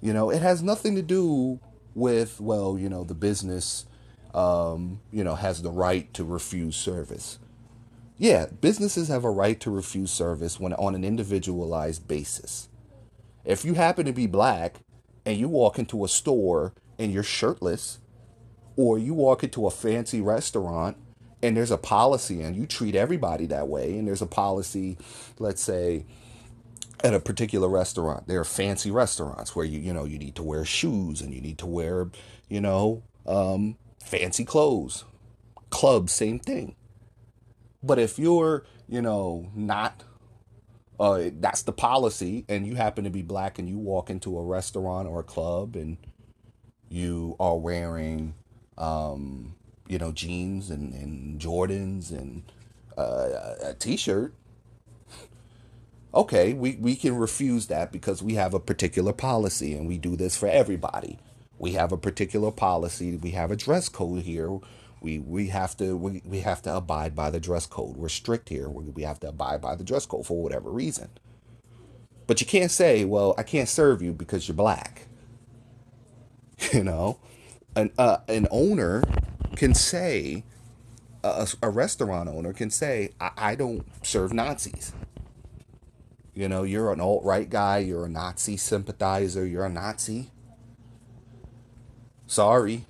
you 0.00 0.12
know 0.12 0.30
it 0.30 0.42
has 0.42 0.62
nothing 0.62 0.94
to 0.94 1.02
do 1.02 1.60
with 1.94 2.40
well 2.40 2.78
you 2.78 2.88
know 2.88 3.04
the 3.04 3.14
business 3.14 3.86
um, 4.34 5.00
you 5.10 5.24
know, 5.24 5.34
has 5.34 5.62
the 5.62 5.70
right 5.70 6.12
to 6.14 6.24
refuse 6.24 6.76
service. 6.76 7.38
Yeah, 8.18 8.46
businesses 8.60 9.08
have 9.08 9.24
a 9.24 9.30
right 9.30 9.58
to 9.60 9.70
refuse 9.70 10.10
service 10.10 10.60
when 10.60 10.72
on 10.74 10.94
an 10.94 11.04
individualized 11.04 12.06
basis. 12.06 12.68
If 13.44 13.64
you 13.64 13.74
happen 13.74 14.06
to 14.06 14.12
be 14.12 14.26
black 14.26 14.76
and 15.26 15.36
you 15.36 15.48
walk 15.48 15.78
into 15.78 16.04
a 16.04 16.08
store 16.08 16.72
and 16.98 17.12
you're 17.12 17.22
shirtless, 17.22 17.98
or 18.76 18.98
you 18.98 19.12
walk 19.12 19.44
into 19.44 19.66
a 19.66 19.70
fancy 19.70 20.20
restaurant 20.20 20.96
and 21.42 21.56
there's 21.56 21.70
a 21.70 21.78
policy 21.78 22.42
and 22.42 22.56
you 22.56 22.66
treat 22.66 22.94
everybody 22.94 23.46
that 23.46 23.68
way, 23.68 23.98
and 23.98 24.06
there's 24.06 24.22
a 24.22 24.26
policy, 24.26 24.96
let's 25.38 25.62
say, 25.62 26.04
at 27.02 27.14
a 27.14 27.20
particular 27.20 27.68
restaurant. 27.68 28.28
There 28.28 28.40
are 28.40 28.44
fancy 28.44 28.90
restaurants 28.90 29.56
where 29.56 29.66
you 29.66 29.78
you 29.78 29.92
know 29.92 30.04
you 30.04 30.18
need 30.18 30.36
to 30.36 30.42
wear 30.42 30.64
shoes 30.64 31.20
and 31.20 31.34
you 31.34 31.40
need 31.40 31.58
to 31.58 31.66
wear 31.66 32.08
you 32.48 32.60
know 32.60 33.02
um, 33.26 33.76
fancy 34.02 34.44
clothes. 34.44 35.04
Clubs, 35.70 36.12
same 36.12 36.38
thing. 36.38 36.76
But 37.82 37.98
if 37.98 38.18
you're 38.18 38.64
you 38.88 39.02
know 39.02 39.50
not 39.54 40.04
uh, 41.00 41.30
that's 41.40 41.62
the 41.62 41.72
policy, 41.72 42.44
and 42.48 42.66
you 42.66 42.76
happen 42.76 43.04
to 43.04 43.10
be 43.10 43.22
black 43.22 43.58
and 43.58 43.68
you 43.68 43.78
walk 43.78 44.10
into 44.10 44.38
a 44.38 44.44
restaurant 44.44 45.08
or 45.08 45.20
a 45.20 45.24
club 45.24 45.74
and 45.74 45.96
you 46.88 47.34
are 47.40 47.56
wearing 47.56 48.34
um, 48.78 49.54
you 49.92 49.98
know 49.98 50.12
jeans 50.12 50.70
and, 50.70 50.92
and 50.94 51.40
Jordans 51.40 52.10
and 52.10 52.42
uh, 52.96 53.54
a 53.62 53.74
t-shirt 53.74 54.34
okay, 56.14 56.52
we, 56.52 56.76
we 56.76 56.94
can 56.94 57.16
refuse 57.16 57.66
that 57.68 57.92
because 57.92 58.22
we 58.22 58.34
have 58.34 58.54
a 58.54 58.60
particular 58.60 59.12
policy 59.12 59.74
and 59.74 59.86
we 59.86 59.98
do 59.98 60.16
this 60.16 60.36
for 60.36 60.48
everybody. 60.48 61.18
We 61.58 61.72
have 61.72 61.92
a 61.92 61.96
particular 61.96 62.50
policy. 62.50 63.16
We 63.16 63.30
have 63.30 63.50
a 63.50 63.56
dress 63.56 63.88
code 63.88 64.22
here. 64.22 64.58
We, 65.00 65.18
we 65.18 65.48
have 65.48 65.76
to 65.78 65.96
we, 65.96 66.22
we 66.24 66.40
have 66.40 66.62
to 66.62 66.76
abide 66.76 67.14
by 67.14 67.30
the 67.30 67.40
dress 67.40 67.66
code. 67.66 67.96
We're 67.96 68.08
strict 68.08 68.48
here. 68.48 68.68
We, 68.68 68.84
we 68.84 69.02
have 69.02 69.20
to 69.20 69.28
abide 69.28 69.60
by 69.60 69.74
the 69.74 69.84
dress 69.84 70.06
code 70.06 70.26
for 70.26 70.42
whatever 70.42 70.70
reason. 70.70 71.08
But 72.26 72.40
you 72.40 72.46
can't 72.46 72.70
say, 72.70 73.04
well, 73.04 73.34
I 73.36 73.42
can't 73.42 73.68
serve 73.68 74.00
you 74.00 74.12
because 74.12 74.48
you're 74.48 74.56
black. 74.56 75.08
You 76.72 76.84
know, 76.84 77.18
an 77.74 77.90
uh, 77.98 78.18
an 78.28 78.46
owner 78.52 79.02
can 79.56 79.74
say, 79.74 80.44
a, 81.24 81.46
a 81.62 81.70
restaurant 81.70 82.28
owner 82.28 82.52
can 82.52 82.70
say, 82.70 83.12
I, 83.20 83.30
I 83.36 83.54
don't 83.54 83.86
serve 84.04 84.32
Nazis. 84.32 84.92
You 86.34 86.48
know, 86.48 86.62
you're 86.62 86.92
an 86.92 87.00
alt 87.00 87.24
right 87.24 87.48
guy, 87.48 87.78
you're 87.78 88.06
a 88.06 88.08
Nazi 88.08 88.56
sympathizer, 88.56 89.46
you're 89.46 89.66
a 89.66 89.70
Nazi. 89.70 90.30
Sorry. 92.26 92.86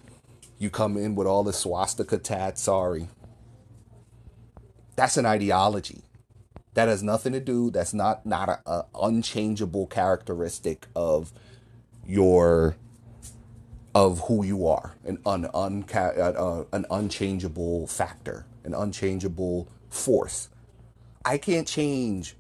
You 0.59 0.71
come 0.71 0.97
in 0.97 1.17
with 1.17 1.27
all 1.27 1.43
the 1.43 1.53
swastika 1.53 2.19
tat, 2.19 2.57
sorry. 2.57 3.09
That's 4.95 5.17
an 5.17 5.27
ideology. 5.27 6.03
That 6.75 6.87
has 6.87 7.03
nothing 7.03 7.33
to 7.33 7.41
do, 7.41 7.71
that's 7.71 7.93
not 7.93 8.25
not 8.25 8.49
a, 8.65 8.85
unchangeable 8.95 9.89
characteristic 9.89 10.87
of 10.95 11.33
your 12.07 12.77
of 13.95 14.21
who 14.21 14.45
you 14.45 14.67
are, 14.67 14.97
an 15.05 15.19
un, 15.27 15.45
unca- 15.55 16.17
uh, 16.19 16.65
an 16.73 16.87
unchangeable 16.91 17.87
factor, 17.87 18.47
an 18.65 18.75
unchangeable 18.75 19.69
force. 19.89 20.49
I 21.25 21.39
can't 21.39 21.69
change 21.69 22.37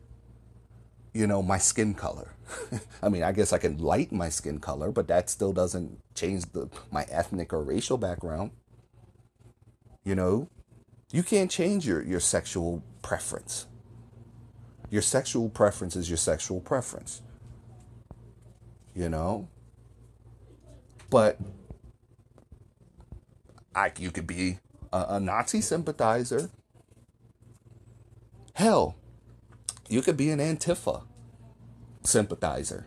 you 1.12 1.26
know, 1.26 1.42
my 1.42 1.58
skin 1.58 1.94
color. 1.94 2.34
I 3.02 3.08
mean, 3.08 3.22
I 3.22 3.32
guess 3.32 3.52
I 3.52 3.58
can 3.58 3.78
lighten 3.78 4.16
my 4.16 4.28
skin 4.28 4.58
color, 4.58 4.90
but 4.90 5.08
that 5.08 5.28
still 5.28 5.52
doesn't 5.52 5.98
change 6.14 6.50
the 6.52 6.68
my 6.90 7.04
ethnic 7.10 7.52
or 7.52 7.62
racial 7.62 7.98
background. 7.98 8.50
You 10.04 10.14
know, 10.14 10.48
you 11.12 11.22
can't 11.22 11.50
change 11.50 11.86
your, 11.86 12.02
your 12.02 12.20
sexual 12.20 12.82
preference. 13.02 13.66
Your 14.90 15.02
sexual 15.02 15.48
preference 15.48 15.96
is 15.96 16.10
your 16.10 16.16
sexual 16.16 16.60
preference. 16.60 17.22
You 18.94 19.08
know? 19.08 19.48
But 21.12 21.38
I 23.74 23.92
you 23.98 24.10
could 24.10 24.26
be 24.26 24.60
a, 24.94 25.04
a 25.10 25.20
Nazi 25.20 25.60
sympathizer. 25.60 26.48
Hell, 28.54 28.96
you 29.90 30.00
could 30.00 30.16
be 30.16 30.30
an 30.30 30.38
Antifa 30.38 31.02
sympathizer. 32.02 32.86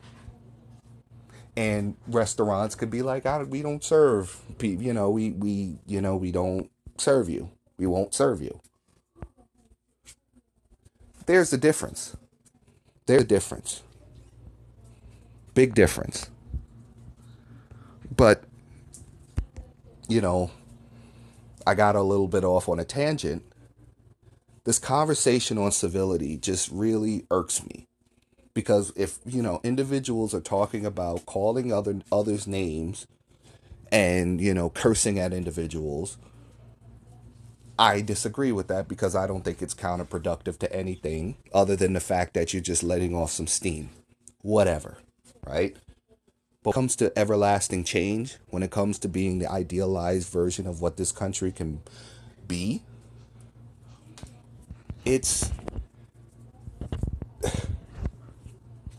And 1.56 1.98
restaurants 2.08 2.74
could 2.74 2.90
be 2.90 3.04
like, 3.04 3.26
we 3.50 3.62
don't 3.62 3.84
serve 3.84 4.42
people, 4.58 4.84
you 4.84 4.92
know, 4.92 5.12
we, 5.12 5.30
we, 5.30 5.78
you 5.86 6.02
know, 6.02 6.18
we 6.18 6.32
don't 6.32 6.72
serve 6.98 7.30
you. 7.30 7.52
We 7.78 7.86
won't 7.86 8.16
serve 8.16 8.42
you. 8.42 8.60
There's 11.28 11.52
the 11.52 11.58
difference. 11.58 12.18
There's 13.06 13.22
a 13.22 13.26
difference. 13.26 13.84
Big 15.54 15.76
difference. 15.76 16.30
But, 18.16 18.44
you 20.08 20.22
know, 20.22 20.52
I 21.68 21.76
got 21.76 21.96
a 21.96 22.02
little 22.02 22.28
bit 22.28 22.44
off 22.44 22.70
on 22.70 22.80
a 22.80 22.86
tangent. 22.86 23.44
This 24.64 24.80
conversation 24.80 25.58
on 25.58 25.72
civility 25.72 26.38
just 26.38 26.70
really 26.72 27.26
irks 27.30 27.64
me 27.66 27.88
because 28.56 28.92
if 28.96 29.20
you 29.26 29.44
know 29.44 29.60
individuals 29.64 30.34
are 30.34 30.42
talking 30.42 30.86
about 30.86 31.28
calling 31.28 31.72
other 31.72 32.00
others 32.12 32.48
names 32.48 33.06
and 33.92 34.42
you 34.42 34.56
know 34.56 34.70
cursing 34.72 35.20
at 35.20 35.34
individuals 35.34 36.18
I 37.78 38.02
disagree 38.02 38.54
with 38.54 38.70
that 38.70 38.88
because 38.88 39.16
I 39.16 39.28
don't 39.28 39.44
think 39.44 39.62
it's 39.62 39.76
counterproductive 39.76 40.58
to 40.60 40.74
anything 40.74 41.36
other 41.54 41.76
than 41.76 41.92
the 41.92 42.00
fact 42.00 42.34
that 42.34 42.54
you're 42.54 42.62
just 42.62 42.84
letting 42.84 43.14
off 43.14 43.32
some 43.32 43.48
steam. 43.48 43.90
Whatever 44.42 44.98
right 45.46 45.76
but 46.66 46.72
when 46.72 46.72
it 46.72 46.74
comes 46.74 46.96
to 46.98 47.18
everlasting 47.18 47.84
change 47.84 48.38
when 48.50 48.64
it 48.64 48.72
comes 48.72 49.00
to 49.00 49.08
being 49.08 49.40
the 49.40 49.50
idealized 49.50 50.28
version 50.30 50.68
of 50.68 50.82
what 50.82 50.98
this 50.98 51.12
country 51.12 51.52
can 51.52 51.82
be 52.48 52.82
it's 55.06 55.52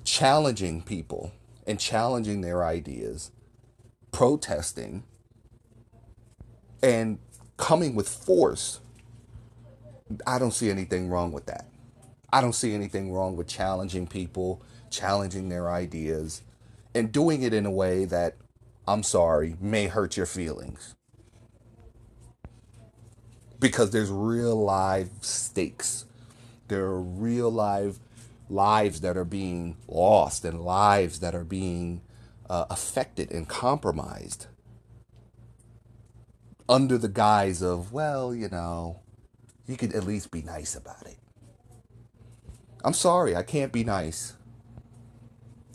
challenging 0.05 0.81
people 0.81 1.33
and 1.67 1.81
challenging 1.81 2.41
their 2.41 2.65
ideas, 2.65 3.33
protesting, 4.13 5.03
and 6.83 7.19
coming 7.57 7.95
with 7.95 8.09
force. 8.09 8.81
I 10.27 10.39
don't 10.39 10.53
see 10.53 10.71
anything 10.71 11.11
wrong 11.11 11.33
with 11.33 11.47
that. 11.47 11.67
I 12.33 12.41
don't 12.41 12.55
see 12.55 12.73
anything 12.73 13.13
wrong 13.13 13.37
with 13.37 13.49
challenging 13.49 14.07
people, 14.07 14.63
challenging 14.91 15.49
their 15.49 15.71
ideas, 15.71 16.43
and 16.97 17.13
doing 17.13 17.43
it 17.43 17.53
in 17.53 17.67
a 17.67 17.71
way 17.71 18.05
that, 18.07 18.37
I'm 18.89 19.03
sorry, 19.03 19.57
may 19.61 19.87
hurt 19.87 20.17
your 20.17 20.27
feelings 20.27 20.95
because 23.59 23.91
there's 23.91 24.11
real 24.11 24.57
live 24.57 25.11
stakes. 25.21 26.07
There 26.69 26.85
are 26.85 27.01
real 27.01 27.51
live 27.51 27.99
lives 28.49 29.01
that 29.01 29.17
are 29.17 29.25
being 29.25 29.77
lost 29.89 30.45
and 30.45 30.61
lives 30.61 31.21
that 31.21 31.35
are 31.35 31.45
being 31.45 32.03
uh, 32.49 32.67
affected 32.71 33.31
and 33.31 33.49
compromised 33.49 34.47
under 36.69 36.99
the 36.99 37.09
guise 37.09 37.63
of, 37.63 37.93
well, 37.93 38.35
you 38.35 38.49
know, 38.49 39.01
you 39.67 39.77
could 39.77 39.95
at 39.95 40.05
least 40.05 40.31
be 40.31 40.43
nice 40.43 40.75
about 40.75 41.07
it. 41.07 41.19
I'm 42.85 42.95
sorry, 42.95 43.35
I 43.35 43.43
can't 43.43 43.73
be 43.73 43.85
nice. 43.85 44.35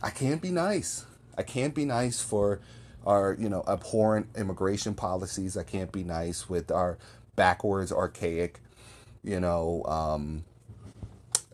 I 0.01 0.09
can't 0.09 0.41
be 0.41 0.49
nice. 0.49 1.05
I 1.41 1.43
can't 1.43 1.73
be 1.73 1.85
nice 1.85 2.21
for 2.21 2.59
our, 3.03 3.35
you 3.39 3.49
know, 3.49 3.63
abhorrent 3.67 4.27
immigration 4.37 4.93
policies. 4.93 5.57
I 5.57 5.63
can't 5.63 5.91
be 5.91 6.03
nice 6.03 6.47
with 6.47 6.69
our 6.69 6.99
backwards, 7.35 7.91
archaic, 7.91 8.59
you 9.23 9.39
know, 9.39 9.83
um, 9.85 10.43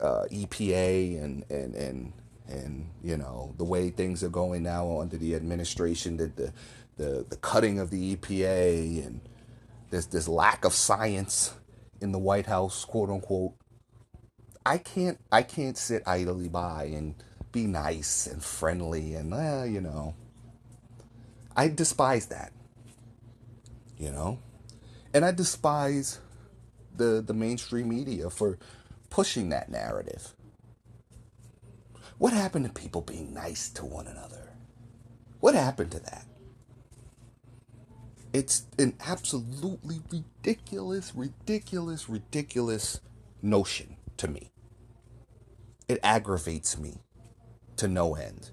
uh, 0.02 0.26
EPA 0.30 1.24
and 1.24 1.50
and 1.50 1.74
and 1.74 2.14
and 2.50 2.90
you 3.02 3.16
know 3.16 3.54
the 3.58 3.64
way 3.64 3.90
things 3.90 4.26
are 4.26 4.30
going 4.30 4.64
now 4.64 5.00
under 5.00 5.16
the 5.16 5.36
administration, 5.36 6.18
that 6.18 6.36
the 6.36 6.52
the 6.98 7.26
the 7.30 7.38
cutting 7.38 7.80
of 7.80 7.90
the 7.90 8.18
EPA 8.18 9.08
and 9.08 9.22
this 9.90 10.06
this 10.08 10.28
lack 10.28 10.66
of 10.66 10.74
science 10.74 11.54
in 12.02 12.12
the 12.12 12.20
White 12.20 12.48
House, 12.48 12.84
quote 12.84 13.10
unquote. 13.10 13.54
I 14.66 14.80
can't 14.80 15.18
I 15.32 15.44
can't 15.44 15.78
sit 15.78 16.04
idly 16.06 16.50
by 16.50 16.92
and 16.94 17.16
be 17.58 17.66
nice 17.66 18.28
and 18.28 18.44
friendly 18.44 19.16
and 19.16 19.32
you 19.74 19.82
know. 19.82 20.14
I 21.56 21.70
despise 21.70 22.28
that. 22.28 22.52
You 23.98 24.12
know? 24.12 24.40
And 25.14 25.26
I 25.26 25.32
despise 25.32 26.20
the 26.96 27.24
the 27.26 27.34
mainstream 27.34 27.90
media 27.90 28.30
for 28.30 28.60
pushing 29.10 29.50
that 29.50 29.70
narrative. 29.70 30.36
What 32.20 32.34
happened 32.34 32.66
to 32.66 32.72
people 32.72 33.02
being 33.02 33.34
nice 33.34 33.70
to 33.70 33.86
one 33.86 34.08
another? 34.08 34.52
What 35.40 35.56
happened 35.56 35.92
to 35.92 36.00
that? 36.00 36.26
It's 38.34 38.66
an 38.78 38.94
absolutely 39.04 40.02
ridiculous, 40.12 41.16
ridiculous, 41.16 42.08
ridiculous 42.08 43.00
notion 43.42 43.98
to 44.18 44.28
me. 44.28 44.52
It 45.88 46.00
aggravates 46.04 46.78
me 46.78 47.02
to 47.78 47.88
no 47.88 48.16
end. 48.16 48.52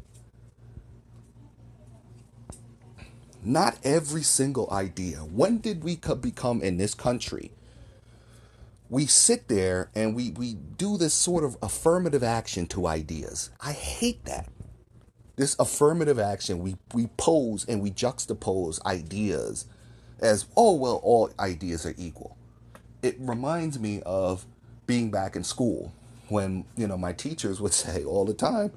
Not 3.43 3.79
every 3.85 4.23
single 4.23 4.71
idea. 4.71 5.19
When 5.19 5.59
did 5.59 5.85
we 5.85 5.97
become 5.97 6.63
in 6.63 6.79
this 6.79 6.95
country? 6.95 7.53
We 8.89 9.07
sit 9.07 9.49
there 9.49 9.91
and 9.95 10.15
we, 10.15 10.31
we 10.31 10.55
do 10.55 10.97
this 10.97 11.13
sort 11.13 11.45
of 11.45 11.57
affirmative 11.63 12.23
action 12.23 12.67
to 12.69 12.87
ideas. 12.87 13.51
I 13.61 13.73
hate 13.73 14.25
that. 14.25 14.49
This 15.37 15.57
affirmative 15.59 16.19
action, 16.19 16.61
we, 16.61 16.77
we 16.95 17.09
pose 17.19 17.67
and 17.67 17.83
we 17.83 17.91
juxtapose 17.91 18.83
ideas 18.87 19.67
as, 20.21 20.47
oh, 20.57 20.75
well, 20.75 21.01
all 21.03 21.31
ideas 21.39 21.85
are 21.85 21.95
equal. 21.99 22.37
It 23.03 23.17
reminds 23.19 23.79
me 23.79 24.01
of 24.07 24.47
being 24.87 25.11
back 25.11 25.37
in 25.37 25.45
school 25.45 25.93
when, 26.29 26.65
you 26.77 26.87
know, 26.87 26.97
my 26.97 27.13
teachers 27.13 27.61
would 27.61 27.75
say 27.75 28.05
all 28.05 28.25
the 28.25 28.33
time, 28.35 28.73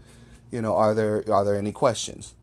you 0.51 0.61
know, 0.61 0.75
are 0.75 0.93
there 0.93 1.23
are 1.31 1.45
there 1.45 1.55
any 1.55 1.71
questions? 1.71 2.35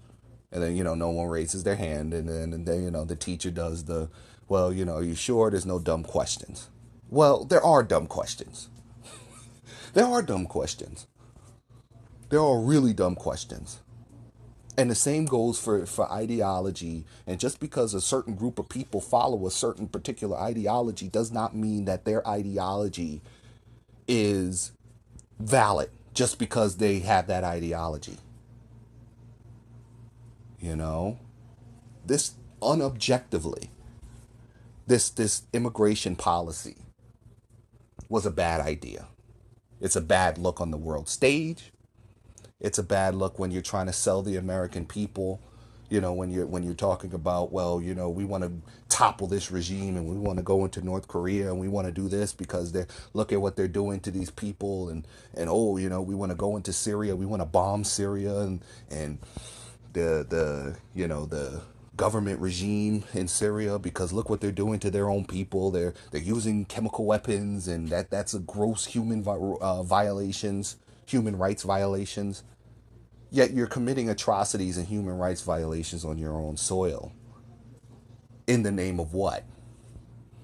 and 0.55 0.63
then 0.63 0.77
you 0.77 0.85
know 0.85 0.95
no 0.95 1.11
one 1.11 1.27
raises 1.27 1.65
their 1.65 1.75
hand 1.77 2.15
and 2.15 2.29
then 2.29 2.53
and 2.55 2.65
then 2.65 2.85
you 2.85 2.91
know 2.91 3.05
the 3.05 3.17
teacher 3.17 3.51
does 3.51 3.85
the 3.85 4.09
well 4.49 4.73
you 4.73 4.85
know 4.85 4.95
are 4.95 5.03
you 5.03 5.15
sure 5.15 5.51
there's 5.51 5.67
no 5.67 5.79
dumb 5.79 6.05
questions? 6.05 6.71
Well 7.11 7.45
there 7.45 7.63
are 7.63 7.83
dumb 7.83 8.07
questions. 8.07 8.71
There 9.93 10.07
are 10.07 10.23
dumb 10.23 10.47
questions. 10.47 11.07
There 12.29 12.41
are 12.41 12.59
really 12.59 12.93
dumb 12.93 13.15
questions. 13.15 13.79
And 14.77 14.91
the 14.91 14.97
same 14.97 15.25
goes 15.25 15.57
for, 15.61 15.87
for 15.87 16.11
ideology. 16.11 17.05
And 17.29 17.39
just 17.39 17.61
because 17.61 17.95
a 17.95 18.01
certain 18.01 18.35
group 18.35 18.59
of 18.59 18.69
people 18.69 19.01
follow 19.01 19.47
a 19.47 19.53
certain 19.53 19.87
particular 19.87 20.37
ideology 20.37 21.07
does 21.07 21.31
not 21.31 21.55
mean 21.55 21.85
that 21.85 22.05
their 22.05 22.27
ideology 22.27 23.23
is 24.09 24.73
valid 25.39 25.91
just 26.15 26.39
because 26.39 26.77
they 26.77 27.01
have 27.01 27.27
that 27.27 27.45
ideology. 27.45 28.19
You 30.61 30.77
know, 30.77 31.19
this 32.07 32.33
unobjectively, 32.63 33.69
this 34.87 35.11
this 35.11 35.43
immigration 35.53 36.17
policy 36.17 36.77
was 38.09 38.25
a 38.25 38.31
bad 38.31 38.61
idea. 38.61 39.09
It's 39.81 39.97
a 39.97 40.01
bad 40.01 40.39
look 40.39 40.61
on 40.61 40.71
the 40.71 40.77
world 40.79 41.09
stage. 41.09 41.73
It's 42.61 42.79
a 42.79 42.83
bad 42.83 43.15
look 43.15 43.39
when 43.39 43.51
you're 43.51 43.61
trying 43.61 43.87
to 43.87 43.93
sell 43.93 44.23
the 44.23 44.37
American 44.37 44.87
people. 44.87 45.43
You 45.95 46.01
know, 46.01 46.13
when 46.13 46.31
you're 46.31 46.47
when 46.47 46.65
you're 46.65 46.75
talking 46.75 47.15
about, 47.15 47.53
well, 47.53 47.81
you 47.81 47.95
know, 47.95 48.11
we 48.11 48.25
want 48.25 48.43
to 48.43 48.53
topple 48.89 49.29
this 49.29 49.53
regime 49.53 49.97
and 49.97 50.09
we 50.09 50.17
want 50.17 50.39
to 50.39 50.43
go 50.43 50.65
into 50.65 50.85
North 50.85 51.07
Korea 51.07 51.51
and 51.53 51.61
we 51.61 51.69
want 51.69 51.87
to 51.87 51.93
do 51.93 52.09
this 52.09 52.33
because 52.33 52.73
they 52.73 52.87
look 53.13 53.33
at 53.33 53.41
what 53.41 53.55
they're 53.55 53.69
doing 53.69 54.01
to 54.01 54.11
these 54.11 54.31
people 54.31 54.89
and 54.89 55.07
and 55.35 55.49
oh, 55.49 55.77
you 55.77 55.89
know, 55.89 56.03
we 56.03 56.17
want 56.17 56.31
to 56.33 56.37
go 56.37 56.57
into 56.57 56.73
Syria, 56.73 57.15
we 57.15 57.27
want 57.27 57.43
to 57.43 57.47
bomb 57.47 57.85
Syria 57.85 58.41
and 58.41 58.61
and 58.91 59.19
the 59.93 60.27
the 60.29 60.77
you 60.95 61.07
know 61.07 61.27
the 61.27 61.63
government 61.97 62.41
regime 62.41 63.05
in 63.15 63.29
Syria 63.29 63.79
because 63.79 64.13
look 64.13 64.29
what 64.29 64.41
they're 64.41 64.53
doing 64.53 64.81
to 64.81 64.91
their 64.91 65.09
own 65.09 65.25
people. 65.25 65.71
They're 65.71 65.95
they're 66.11 66.21
using 66.21 66.65
chemical 66.65 67.05
weapons, 67.07 67.69
and 67.69 67.89
that 67.91 68.11
that's 68.11 68.35
a 68.35 68.41
gross 68.41 68.87
human 68.87 69.25
uh, 69.27 69.83
violations, 69.85 70.77
human 71.07 71.39
rights 71.39 71.63
violations. 71.63 72.43
Yet 73.35 73.53
you're 73.53 73.67
committing 73.67 74.09
atrocities 74.09 74.77
and 74.77 74.87
human 74.87 75.19
rights 75.19 75.43
violations 75.43 76.05
on 76.05 76.19
your 76.19 76.37
own 76.37 76.57
soil. 76.57 77.13
In 78.47 78.63
the 78.63 78.71
name 78.71 79.01
of 79.01 79.13
what? 79.13 79.43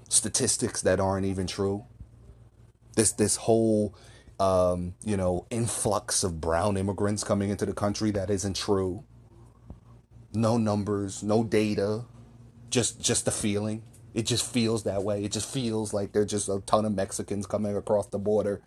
Statistics 0.09 0.83
that 0.83 0.99
aren't 0.99 1.25
even 1.25 1.47
true. 1.47 1.85
This 2.97 3.13
this 3.13 3.37
whole 3.37 3.95
um, 4.41 4.95
you 5.05 5.17
know 5.17 5.47
influx 5.51 6.25
of 6.25 6.41
brown 6.41 6.77
immigrants 6.77 7.23
coming 7.23 7.51
into 7.51 7.65
the 7.65 7.75
country 7.75 8.11
that 8.11 8.29
isn't 8.29 8.57
true 8.57 9.05
no 10.33 10.57
numbers, 10.57 11.23
no 11.23 11.45
data, 11.45 12.05
just 12.71 13.01
just 13.01 13.25
the 13.25 13.31
feeling. 13.31 13.83
It 14.15 14.27
just 14.27 14.45
feels 14.45 14.85
that 14.85 15.05
way. 15.05 15.25
It 15.25 15.33
just 15.33 15.53
feels 15.53 15.95
like 15.95 16.13
there's 16.13 16.31
just 16.31 16.49
a 16.49 16.61
ton 16.67 16.85
of 16.85 16.95
Mexicans 16.95 17.47
coming 17.47 17.77
across 17.77 18.07
the 18.09 18.19
border. 18.19 18.61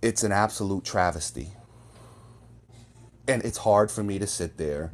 It's 0.00 0.22
an 0.22 0.32
absolute 0.32 0.84
travesty. 0.84 1.52
And 3.28 3.44
it's 3.44 3.58
hard 3.58 3.90
for 3.90 4.02
me 4.02 4.18
to 4.18 4.26
sit 4.26 4.56
there 4.56 4.92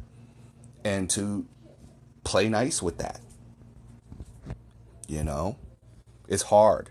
and 0.83 1.09
to 1.11 1.45
play 2.25 2.49
nice 2.49 2.81
with 2.81 2.97
that. 2.97 3.21
You 5.07 5.23
know? 5.23 5.57
It's 6.27 6.43
hard. 6.43 6.89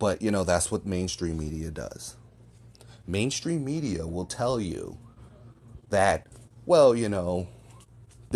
But, 0.00 0.20
you 0.20 0.30
know, 0.30 0.42
that's 0.44 0.70
what 0.70 0.84
mainstream 0.84 1.38
media 1.38 1.70
does. 1.70 2.16
Mainstream 3.06 3.64
media 3.64 4.06
will 4.06 4.24
tell 4.24 4.60
you 4.60 4.98
that, 5.90 6.26
well, 6.66 6.94
you 6.94 7.08
know, 7.08 7.48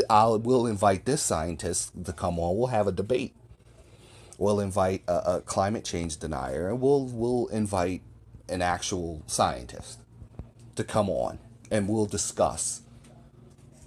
I'll 0.09 0.39
we'll 0.39 0.67
invite 0.67 1.05
this 1.05 1.23
scientist 1.23 1.93
to 2.05 2.13
come 2.13 2.39
on. 2.39 2.57
We'll 2.57 2.69
have 2.69 2.87
a 2.87 2.93
debate. 2.93 3.35
We'll 4.39 4.61
invite 4.61 5.03
a, 5.07 5.37
a 5.37 5.41
climate 5.43 5.85
change 5.85 6.17
denier, 6.17 6.69
and 6.69 6.81
we'll 6.81 7.05
we'll 7.05 7.49
invite 7.49 8.01
an 8.49 8.63
actual 8.63 9.23
scientist 9.27 10.02
to 10.77 10.85
come 10.85 11.09
on, 11.09 11.39
and 11.71 11.89
we'll 11.89 12.07
discuss, 12.07 12.83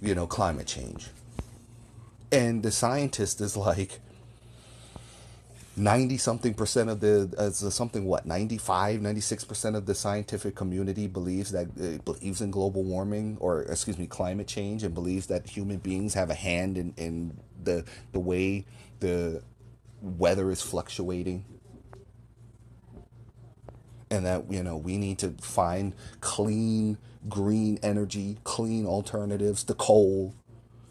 you 0.00 0.14
know, 0.14 0.26
climate 0.26 0.66
change. 0.66 1.08
And 2.32 2.62
the 2.62 2.70
scientist 2.70 3.40
is 3.40 3.56
like, 3.56 4.00
90 5.76 6.16
something 6.16 6.54
percent 6.54 6.88
of 6.88 7.00
the 7.00 7.32
as 7.36 7.58
something 7.74 8.06
what 8.06 8.24
95 8.24 9.02
96 9.02 9.44
percent 9.44 9.76
of 9.76 9.84
the 9.84 9.94
scientific 9.94 10.54
community 10.54 11.06
believes 11.06 11.52
that 11.52 11.66
uh, 11.78 12.02
believes 12.02 12.40
in 12.40 12.50
global 12.50 12.82
warming 12.82 13.36
or 13.40 13.62
excuse 13.62 13.98
me 13.98 14.06
climate 14.06 14.46
change 14.46 14.82
and 14.82 14.94
believes 14.94 15.26
that 15.26 15.46
human 15.46 15.76
beings 15.76 16.14
have 16.14 16.30
a 16.30 16.34
hand 16.34 16.78
in, 16.78 16.94
in 16.96 17.36
the 17.62 17.84
the 18.12 18.18
way 18.18 18.64
the 19.00 19.42
weather 20.00 20.50
is 20.50 20.62
fluctuating 20.62 21.44
and 24.10 24.26
that 24.26 24.50
you 24.50 24.62
know 24.62 24.76
we 24.76 24.98
need 24.98 25.18
to 25.18 25.30
find 25.40 25.94
clean 26.20 26.98
green 27.28 27.78
energy 27.82 28.38
clean 28.44 28.86
alternatives 28.86 29.64
to 29.64 29.74
coal 29.74 30.34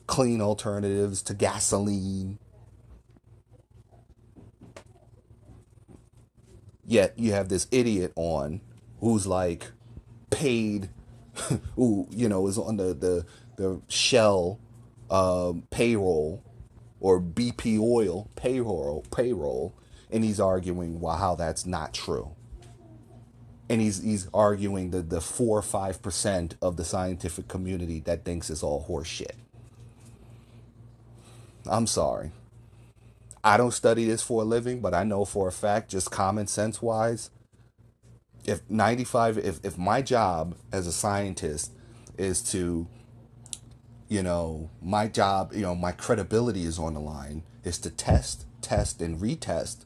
clean 0.08 0.42
alternatives 0.42 1.22
to 1.22 1.34
gasoline 1.34 2.38
Yet 6.86 7.18
you 7.18 7.32
have 7.32 7.50
this 7.50 7.68
idiot 7.72 8.14
on 8.16 8.62
who's 9.00 9.26
like 9.26 9.72
paid, 10.30 10.90
who 11.76 12.08
you 12.12 12.30
know 12.30 12.48
is 12.48 12.58
on 12.58 12.78
the 12.78 12.94
the 12.94 13.26
the 13.58 13.82
Shell 13.88 14.60
um, 15.10 15.64
payroll 15.72 16.44
or 17.00 17.20
BP 17.20 17.80
oil 17.80 18.30
payroll 18.36 19.04
payroll, 19.16 19.74
and 20.12 20.24
he's 20.24 20.40
arguing 20.40 21.00
well 21.00 21.18
how 21.18 21.36
that's 21.36 21.66
not 21.66 21.94
true. 21.94 22.35
And 23.68 23.82
he's 23.82 24.04
he's 24.04 24.28
arguing 24.34 24.92
that 24.92 25.10
the 25.10 25.22
four 25.22 25.58
or 25.58 25.64
five 25.64 26.02
percent 26.02 26.56
of 26.62 26.78
the 26.78 26.86
scientific 26.86 27.48
community 27.48 28.00
that 28.02 28.24
thinks 28.24 28.50
it's 28.50 28.62
all 28.64 28.86
horseshit. 28.88 29.36
I'm 31.68 31.88
sorry. 31.88 32.32
I 33.44 33.58
don't 33.58 33.74
study 33.74 34.06
this 34.06 34.24
for 34.24 34.42
a 34.42 34.46
living, 34.46 34.82
but 34.82 34.94
I 34.94 35.04
know 35.04 35.24
for 35.24 35.48
a 35.48 35.52
fact, 35.52 35.92
just 35.92 36.10
common 36.10 36.48
sense 36.48 36.82
wise, 36.82 37.30
if 38.44 38.62
95, 38.70 39.38
if, 39.38 39.60
if 39.64 39.78
my 39.78 40.02
job 40.02 40.56
as 40.72 40.88
a 40.88 40.92
scientist 40.92 41.72
is 42.18 42.42
to, 42.52 42.88
you 44.08 44.24
know, 44.24 44.70
my 44.82 45.08
job, 45.08 45.52
you 45.54 45.62
know, 45.62 45.76
my 45.76 45.92
credibility 45.92 46.64
is 46.64 46.80
on 46.80 46.94
the 46.94 47.00
line, 47.00 47.44
is 47.64 47.78
to 47.80 47.90
test, 47.90 48.46
test, 48.62 49.02
and 49.02 49.20
retest. 49.20 49.86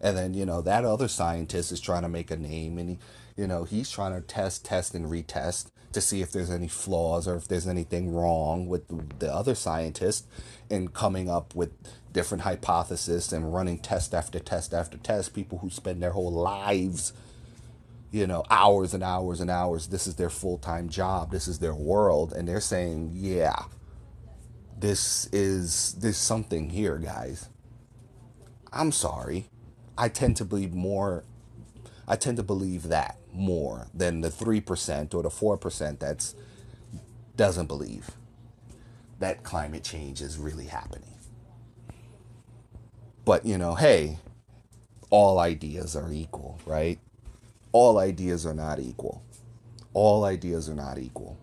And 0.00 0.16
then, 0.16 0.34
you 0.34 0.46
know, 0.46 0.60
that 0.62 0.84
other 0.84 1.08
scientist 1.08 1.72
is 1.72 1.80
trying 1.80 2.02
to 2.02 2.08
make 2.08 2.30
a 2.30 2.36
name 2.36 2.78
and 2.78 2.90
he, 2.90 2.98
you 3.36 3.46
know, 3.46 3.64
he's 3.64 3.90
trying 3.90 4.14
to 4.14 4.20
test, 4.20 4.64
test, 4.64 4.94
and 4.94 5.06
retest 5.06 5.70
to 5.92 6.00
see 6.00 6.20
if 6.20 6.32
there's 6.32 6.50
any 6.50 6.68
flaws 6.68 7.26
or 7.26 7.36
if 7.36 7.48
there's 7.48 7.66
anything 7.66 8.12
wrong 8.12 8.66
with 8.68 9.18
the 9.18 9.32
other 9.32 9.54
scientist 9.54 10.26
and 10.70 10.92
coming 10.92 11.30
up 11.30 11.54
with 11.54 11.72
different 12.12 12.42
hypotheses 12.42 13.32
and 13.32 13.52
running 13.52 13.78
test 13.78 14.14
after 14.14 14.38
test 14.38 14.74
after 14.74 14.98
test. 14.98 15.34
People 15.34 15.58
who 15.58 15.70
spend 15.70 16.02
their 16.02 16.12
whole 16.12 16.32
lives, 16.32 17.12
you 18.10 18.26
know, 18.26 18.44
hours 18.50 18.94
and 18.94 19.02
hours 19.02 19.40
and 19.40 19.50
hours, 19.50 19.88
this 19.88 20.06
is 20.06 20.16
their 20.16 20.30
full 20.30 20.58
time 20.58 20.88
job, 20.88 21.30
this 21.30 21.48
is 21.48 21.58
their 21.58 21.74
world, 21.74 22.32
and 22.32 22.46
they're 22.46 22.60
saying, 22.60 23.10
yeah, 23.14 23.64
this 24.78 25.28
is 25.32 25.94
there's 25.94 26.16
something 26.16 26.70
here, 26.70 26.98
guys. 26.98 27.48
I'm 28.72 28.92
sorry. 28.92 29.46
I 29.98 30.08
tend 30.08 30.36
to 30.38 30.44
believe 30.44 30.72
more 30.72 31.24
I 32.08 32.16
tend 32.16 32.38
to 32.38 32.42
believe 32.42 32.84
that 32.84 33.18
more 33.34 33.88
than 33.92 34.22
the 34.22 34.30
3% 34.30 35.14
or 35.14 35.22
the 35.22 35.28
4% 35.28 35.98
that's 35.98 36.34
doesn't 37.36 37.66
believe 37.66 38.10
that 39.20 39.42
climate 39.42 39.84
change 39.84 40.22
is 40.22 40.38
really 40.38 40.66
happening. 40.66 41.14
But, 43.26 43.44
you 43.44 43.58
know, 43.58 43.74
hey, 43.74 44.18
all 45.10 45.38
ideas 45.38 45.94
are 45.94 46.10
equal, 46.10 46.58
right? 46.64 46.98
All 47.72 47.98
ideas 47.98 48.46
are 48.46 48.54
not 48.54 48.80
equal. 48.80 49.22
All 49.92 50.24
ideas 50.24 50.68
are 50.70 50.74
not 50.74 50.98
equal. 50.98 51.36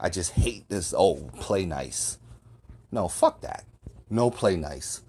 I 0.00 0.08
just 0.08 0.32
hate 0.32 0.68
this, 0.68 0.92
oh, 0.96 1.30
play 1.36 1.66
nice. 1.66 2.18
No, 2.90 3.06
fuck 3.06 3.42
that. 3.42 3.64
No 4.08 4.30
play 4.30 4.56
nice. 4.56 5.02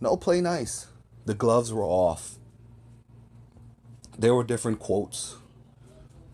No 0.00 0.16
play 0.18 0.42
nice. 0.42 0.88
The 1.24 1.34
gloves 1.34 1.72
were 1.72 1.84
off. 1.84 2.36
There 4.18 4.34
were 4.34 4.44
different 4.44 4.78
quotes. 4.78 5.36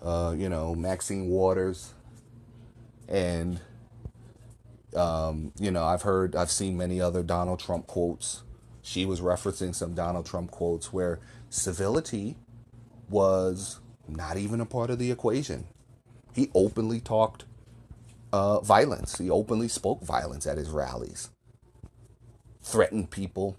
Uh, 0.03 0.35
you 0.37 0.49
know, 0.49 0.75
Maxine 0.75 1.29
Waters. 1.29 1.95
And, 3.09 3.61
um, 4.97 5.53
you 5.59 5.71
know, 5.71 5.85
I've 5.85 6.03
heard, 6.03 6.35
I've 6.35 6.51
seen 6.51 6.77
many 6.77 7.01
other 7.01 7.23
Donald 7.23 7.61
Trump 7.61 7.87
quotes. 7.87 8.43
She 8.83 9.05
was 9.05 9.21
referencing 9.21 9.75
some 9.75 9.95
Donald 9.95 10.27
Trump 10.27 10.51
quotes 10.51 10.93
where 10.93 11.21
civility 11.51 12.37
was 13.09 13.81
not 14.09 14.37
even 14.37 14.61
a 14.61 14.67
part 14.67 14.91
of 14.91 14.99
the 14.99 15.11
equation. 15.11 15.67
He 16.35 16.51
openly 16.55 17.01
talked 17.01 17.45
uh, 18.33 18.61
violence. 18.61 19.19
He 19.19 19.31
openly 19.31 19.69
spoke 19.69 20.03
violence 20.03 20.47
at 20.47 20.57
his 20.57 20.71
rallies, 20.71 21.31
threatened 22.63 23.11
people. 23.11 23.57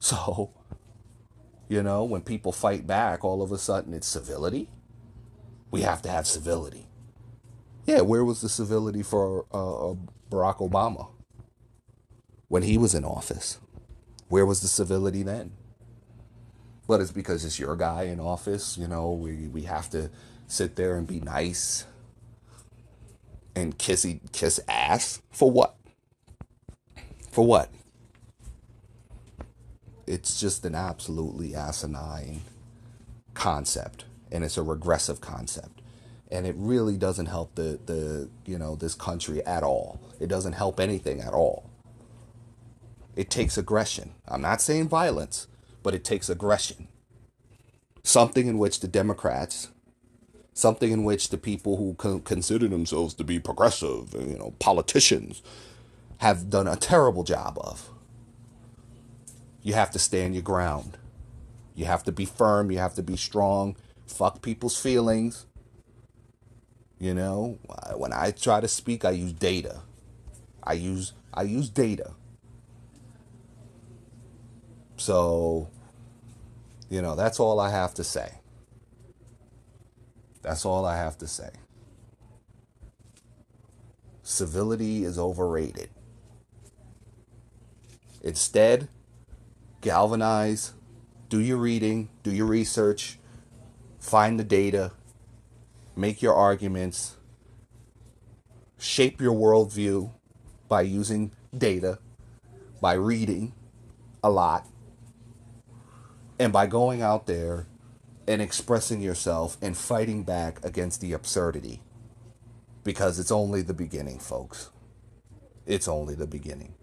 So, 0.00 0.50
you 1.68 1.82
know, 1.82 2.04
when 2.04 2.22
people 2.22 2.52
fight 2.52 2.86
back, 2.86 3.22
all 3.22 3.42
of 3.42 3.52
a 3.52 3.58
sudden 3.58 3.94
it's 3.94 4.08
civility. 4.08 4.70
We 5.70 5.82
have 5.82 6.02
to 6.02 6.08
have 6.08 6.26
civility. 6.26 6.88
Yeah, 7.84 8.00
where 8.00 8.24
was 8.24 8.40
the 8.40 8.48
civility 8.48 9.02
for 9.02 9.46
uh, 9.52 9.90
uh 9.90 9.94
Barack 10.30 10.58
Obama 10.58 11.08
when 12.48 12.62
he 12.62 12.78
was 12.78 12.94
in 12.94 13.04
office? 13.04 13.58
Where 14.28 14.46
was 14.46 14.62
the 14.62 14.68
civility 14.68 15.22
then? 15.22 15.52
But 16.88 17.00
it's 17.00 17.12
because 17.12 17.44
it's 17.44 17.58
your 17.58 17.76
guy 17.76 18.04
in 18.04 18.20
office, 18.20 18.76
you 18.78 18.88
know, 18.88 19.12
we, 19.12 19.48
we 19.48 19.62
have 19.62 19.90
to 19.90 20.10
sit 20.46 20.76
there 20.76 20.96
and 20.96 21.06
be 21.06 21.20
nice 21.20 21.84
and 23.54 23.78
kissy 23.78 24.20
kiss 24.32 24.60
ass 24.68 25.20
for 25.30 25.50
what? 25.50 25.76
For 27.30 27.46
what? 27.46 27.70
It's 30.10 30.40
just 30.40 30.64
an 30.64 30.74
absolutely 30.74 31.54
asinine 31.54 32.42
concept, 33.34 34.06
and 34.32 34.42
it's 34.42 34.56
a 34.56 34.62
regressive 34.62 35.20
concept, 35.20 35.82
and 36.32 36.46
it 36.46 36.56
really 36.58 36.96
doesn't 36.96 37.26
help 37.26 37.54
the 37.54 37.78
the 37.86 38.28
you 38.44 38.58
know 38.58 38.74
this 38.74 38.94
country 38.94 39.44
at 39.46 39.62
all. 39.62 40.00
It 40.18 40.26
doesn't 40.26 40.54
help 40.54 40.80
anything 40.80 41.20
at 41.20 41.32
all. 41.32 41.70
It 43.14 43.30
takes 43.30 43.56
aggression. 43.56 44.14
I'm 44.26 44.42
not 44.42 44.60
saying 44.60 44.88
violence, 44.88 45.46
but 45.84 45.94
it 45.94 46.04
takes 46.04 46.28
aggression. 46.28 46.88
Something 48.02 48.48
in 48.48 48.58
which 48.58 48.80
the 48.80 48.88
Democrats 48.88 49.68
something 50.52 50.90
in 50.92 51.04
which 51.04 51.30
the 51.30 51.38
people 51.38 51.76
who 51.76 51.94
consider 52.24 52.68
themselves 52.68 53.14
to 53.14 53.24
be 53.24 53.38
progressive, 53.38 54.14
you 54.14 54.36
know, 54.38 54.54
politicians, 54.58 55.42
have 56.18 56.50
done 56.50 56.68
a 56.68 56.76
terrible 56.76 57.22
job 57.24 57.58
of. 57.60 57.89
You 59.62 59.74
have 59.74 59.90
to 59.92 59.98
stand 59.98 60.34
your 60.34 60.42
ground. 60.42 60.96
You 61.74 61.84
have 61.84 62.02
to 62.04 62.12
be 62.12 62.24
firm. 62.24 62.70
You 62.70 62.78
have 62.78 62.94
to 62.94 63.02
be 63.02 63.16
strong. 63.16 63.76
Fuck 64.06 64.42
people's 64.42 64.80
feelings. 64.80 65.46
You 66.98 67.14
know, 67.14 67.58
when 67.96 68.12
I 68.12 68.30
try 68.30 68.60
to 68.60 68.68
speak, 68.68 69.04
I 69.04 69.10
use 69.10 69.32
data. 69.32 69.80
I 70.62 70.74
use 70.74 71.14
I 71.32 71.42
use 71.42 71.70
data. 71.70 72.12
So, 74.96 75.70
you 76.90 77.00
know, 77.00 77.16
that's 77.16 77.40
all 77.40 77.58
I 77.58 77.70
have 77.70 77.94
to 77.94 78.04
say. 78.04 78.32
That's 80.42 80.66
all 80.66 80.84
I 80.84 80.96
have 80.96 81.16
to 81.18 81.26
say. 81.26 81.50
Civility 84.22 85.04
is 85.04 85.18
overrated. 85.18 85.88
Instead, 88.22 88.88
galvanize, 89.80 90.72
do 91.28 91.40
your 91.40 91.56
reading, 91.56 92.10
do 92.22 92.30
your 92.30 92.46
research, 92.46 93.18
find 93.98 94.38
the 94.38 94.44
data, 94.44 94.92
make 95.96 96.22
your 96.22 96.34
arguments, 96.34 97.16
shape 98.78 99.20
your 99.20 99.34
worldview 99.34 100.12
by 100.68 100.82
using 100.82 101.32
data, 101.56 101.98
by 102.80 102.92
reading 102.92 103.52
a 104.22 104.30
lot, 104.30 104.66
and 106.38 106.52
by 106.52 106.66
going 106.66 107.02
out 107.02 107.26
there 107.26 107.66
and 108.26 108.40
expressing 108.40 109.00
yourself 109.00 109.56
and 109.60 109.76
fighting 109.76 110.22
back 110.22 110.64
against 110.64 111.00
the 111.00 111.12
absurdity. 111.12 111.82
Because 112.82 113.18
it's 113.18 113.30
only 113.30 113.60
the 113.60 113.74
beginning, 113.74 114.18
folks. 114.18 114.70
It's 115.66 115.88
only 115.88 116.14
the 116.14 116.26
beginning. 116.26 116.74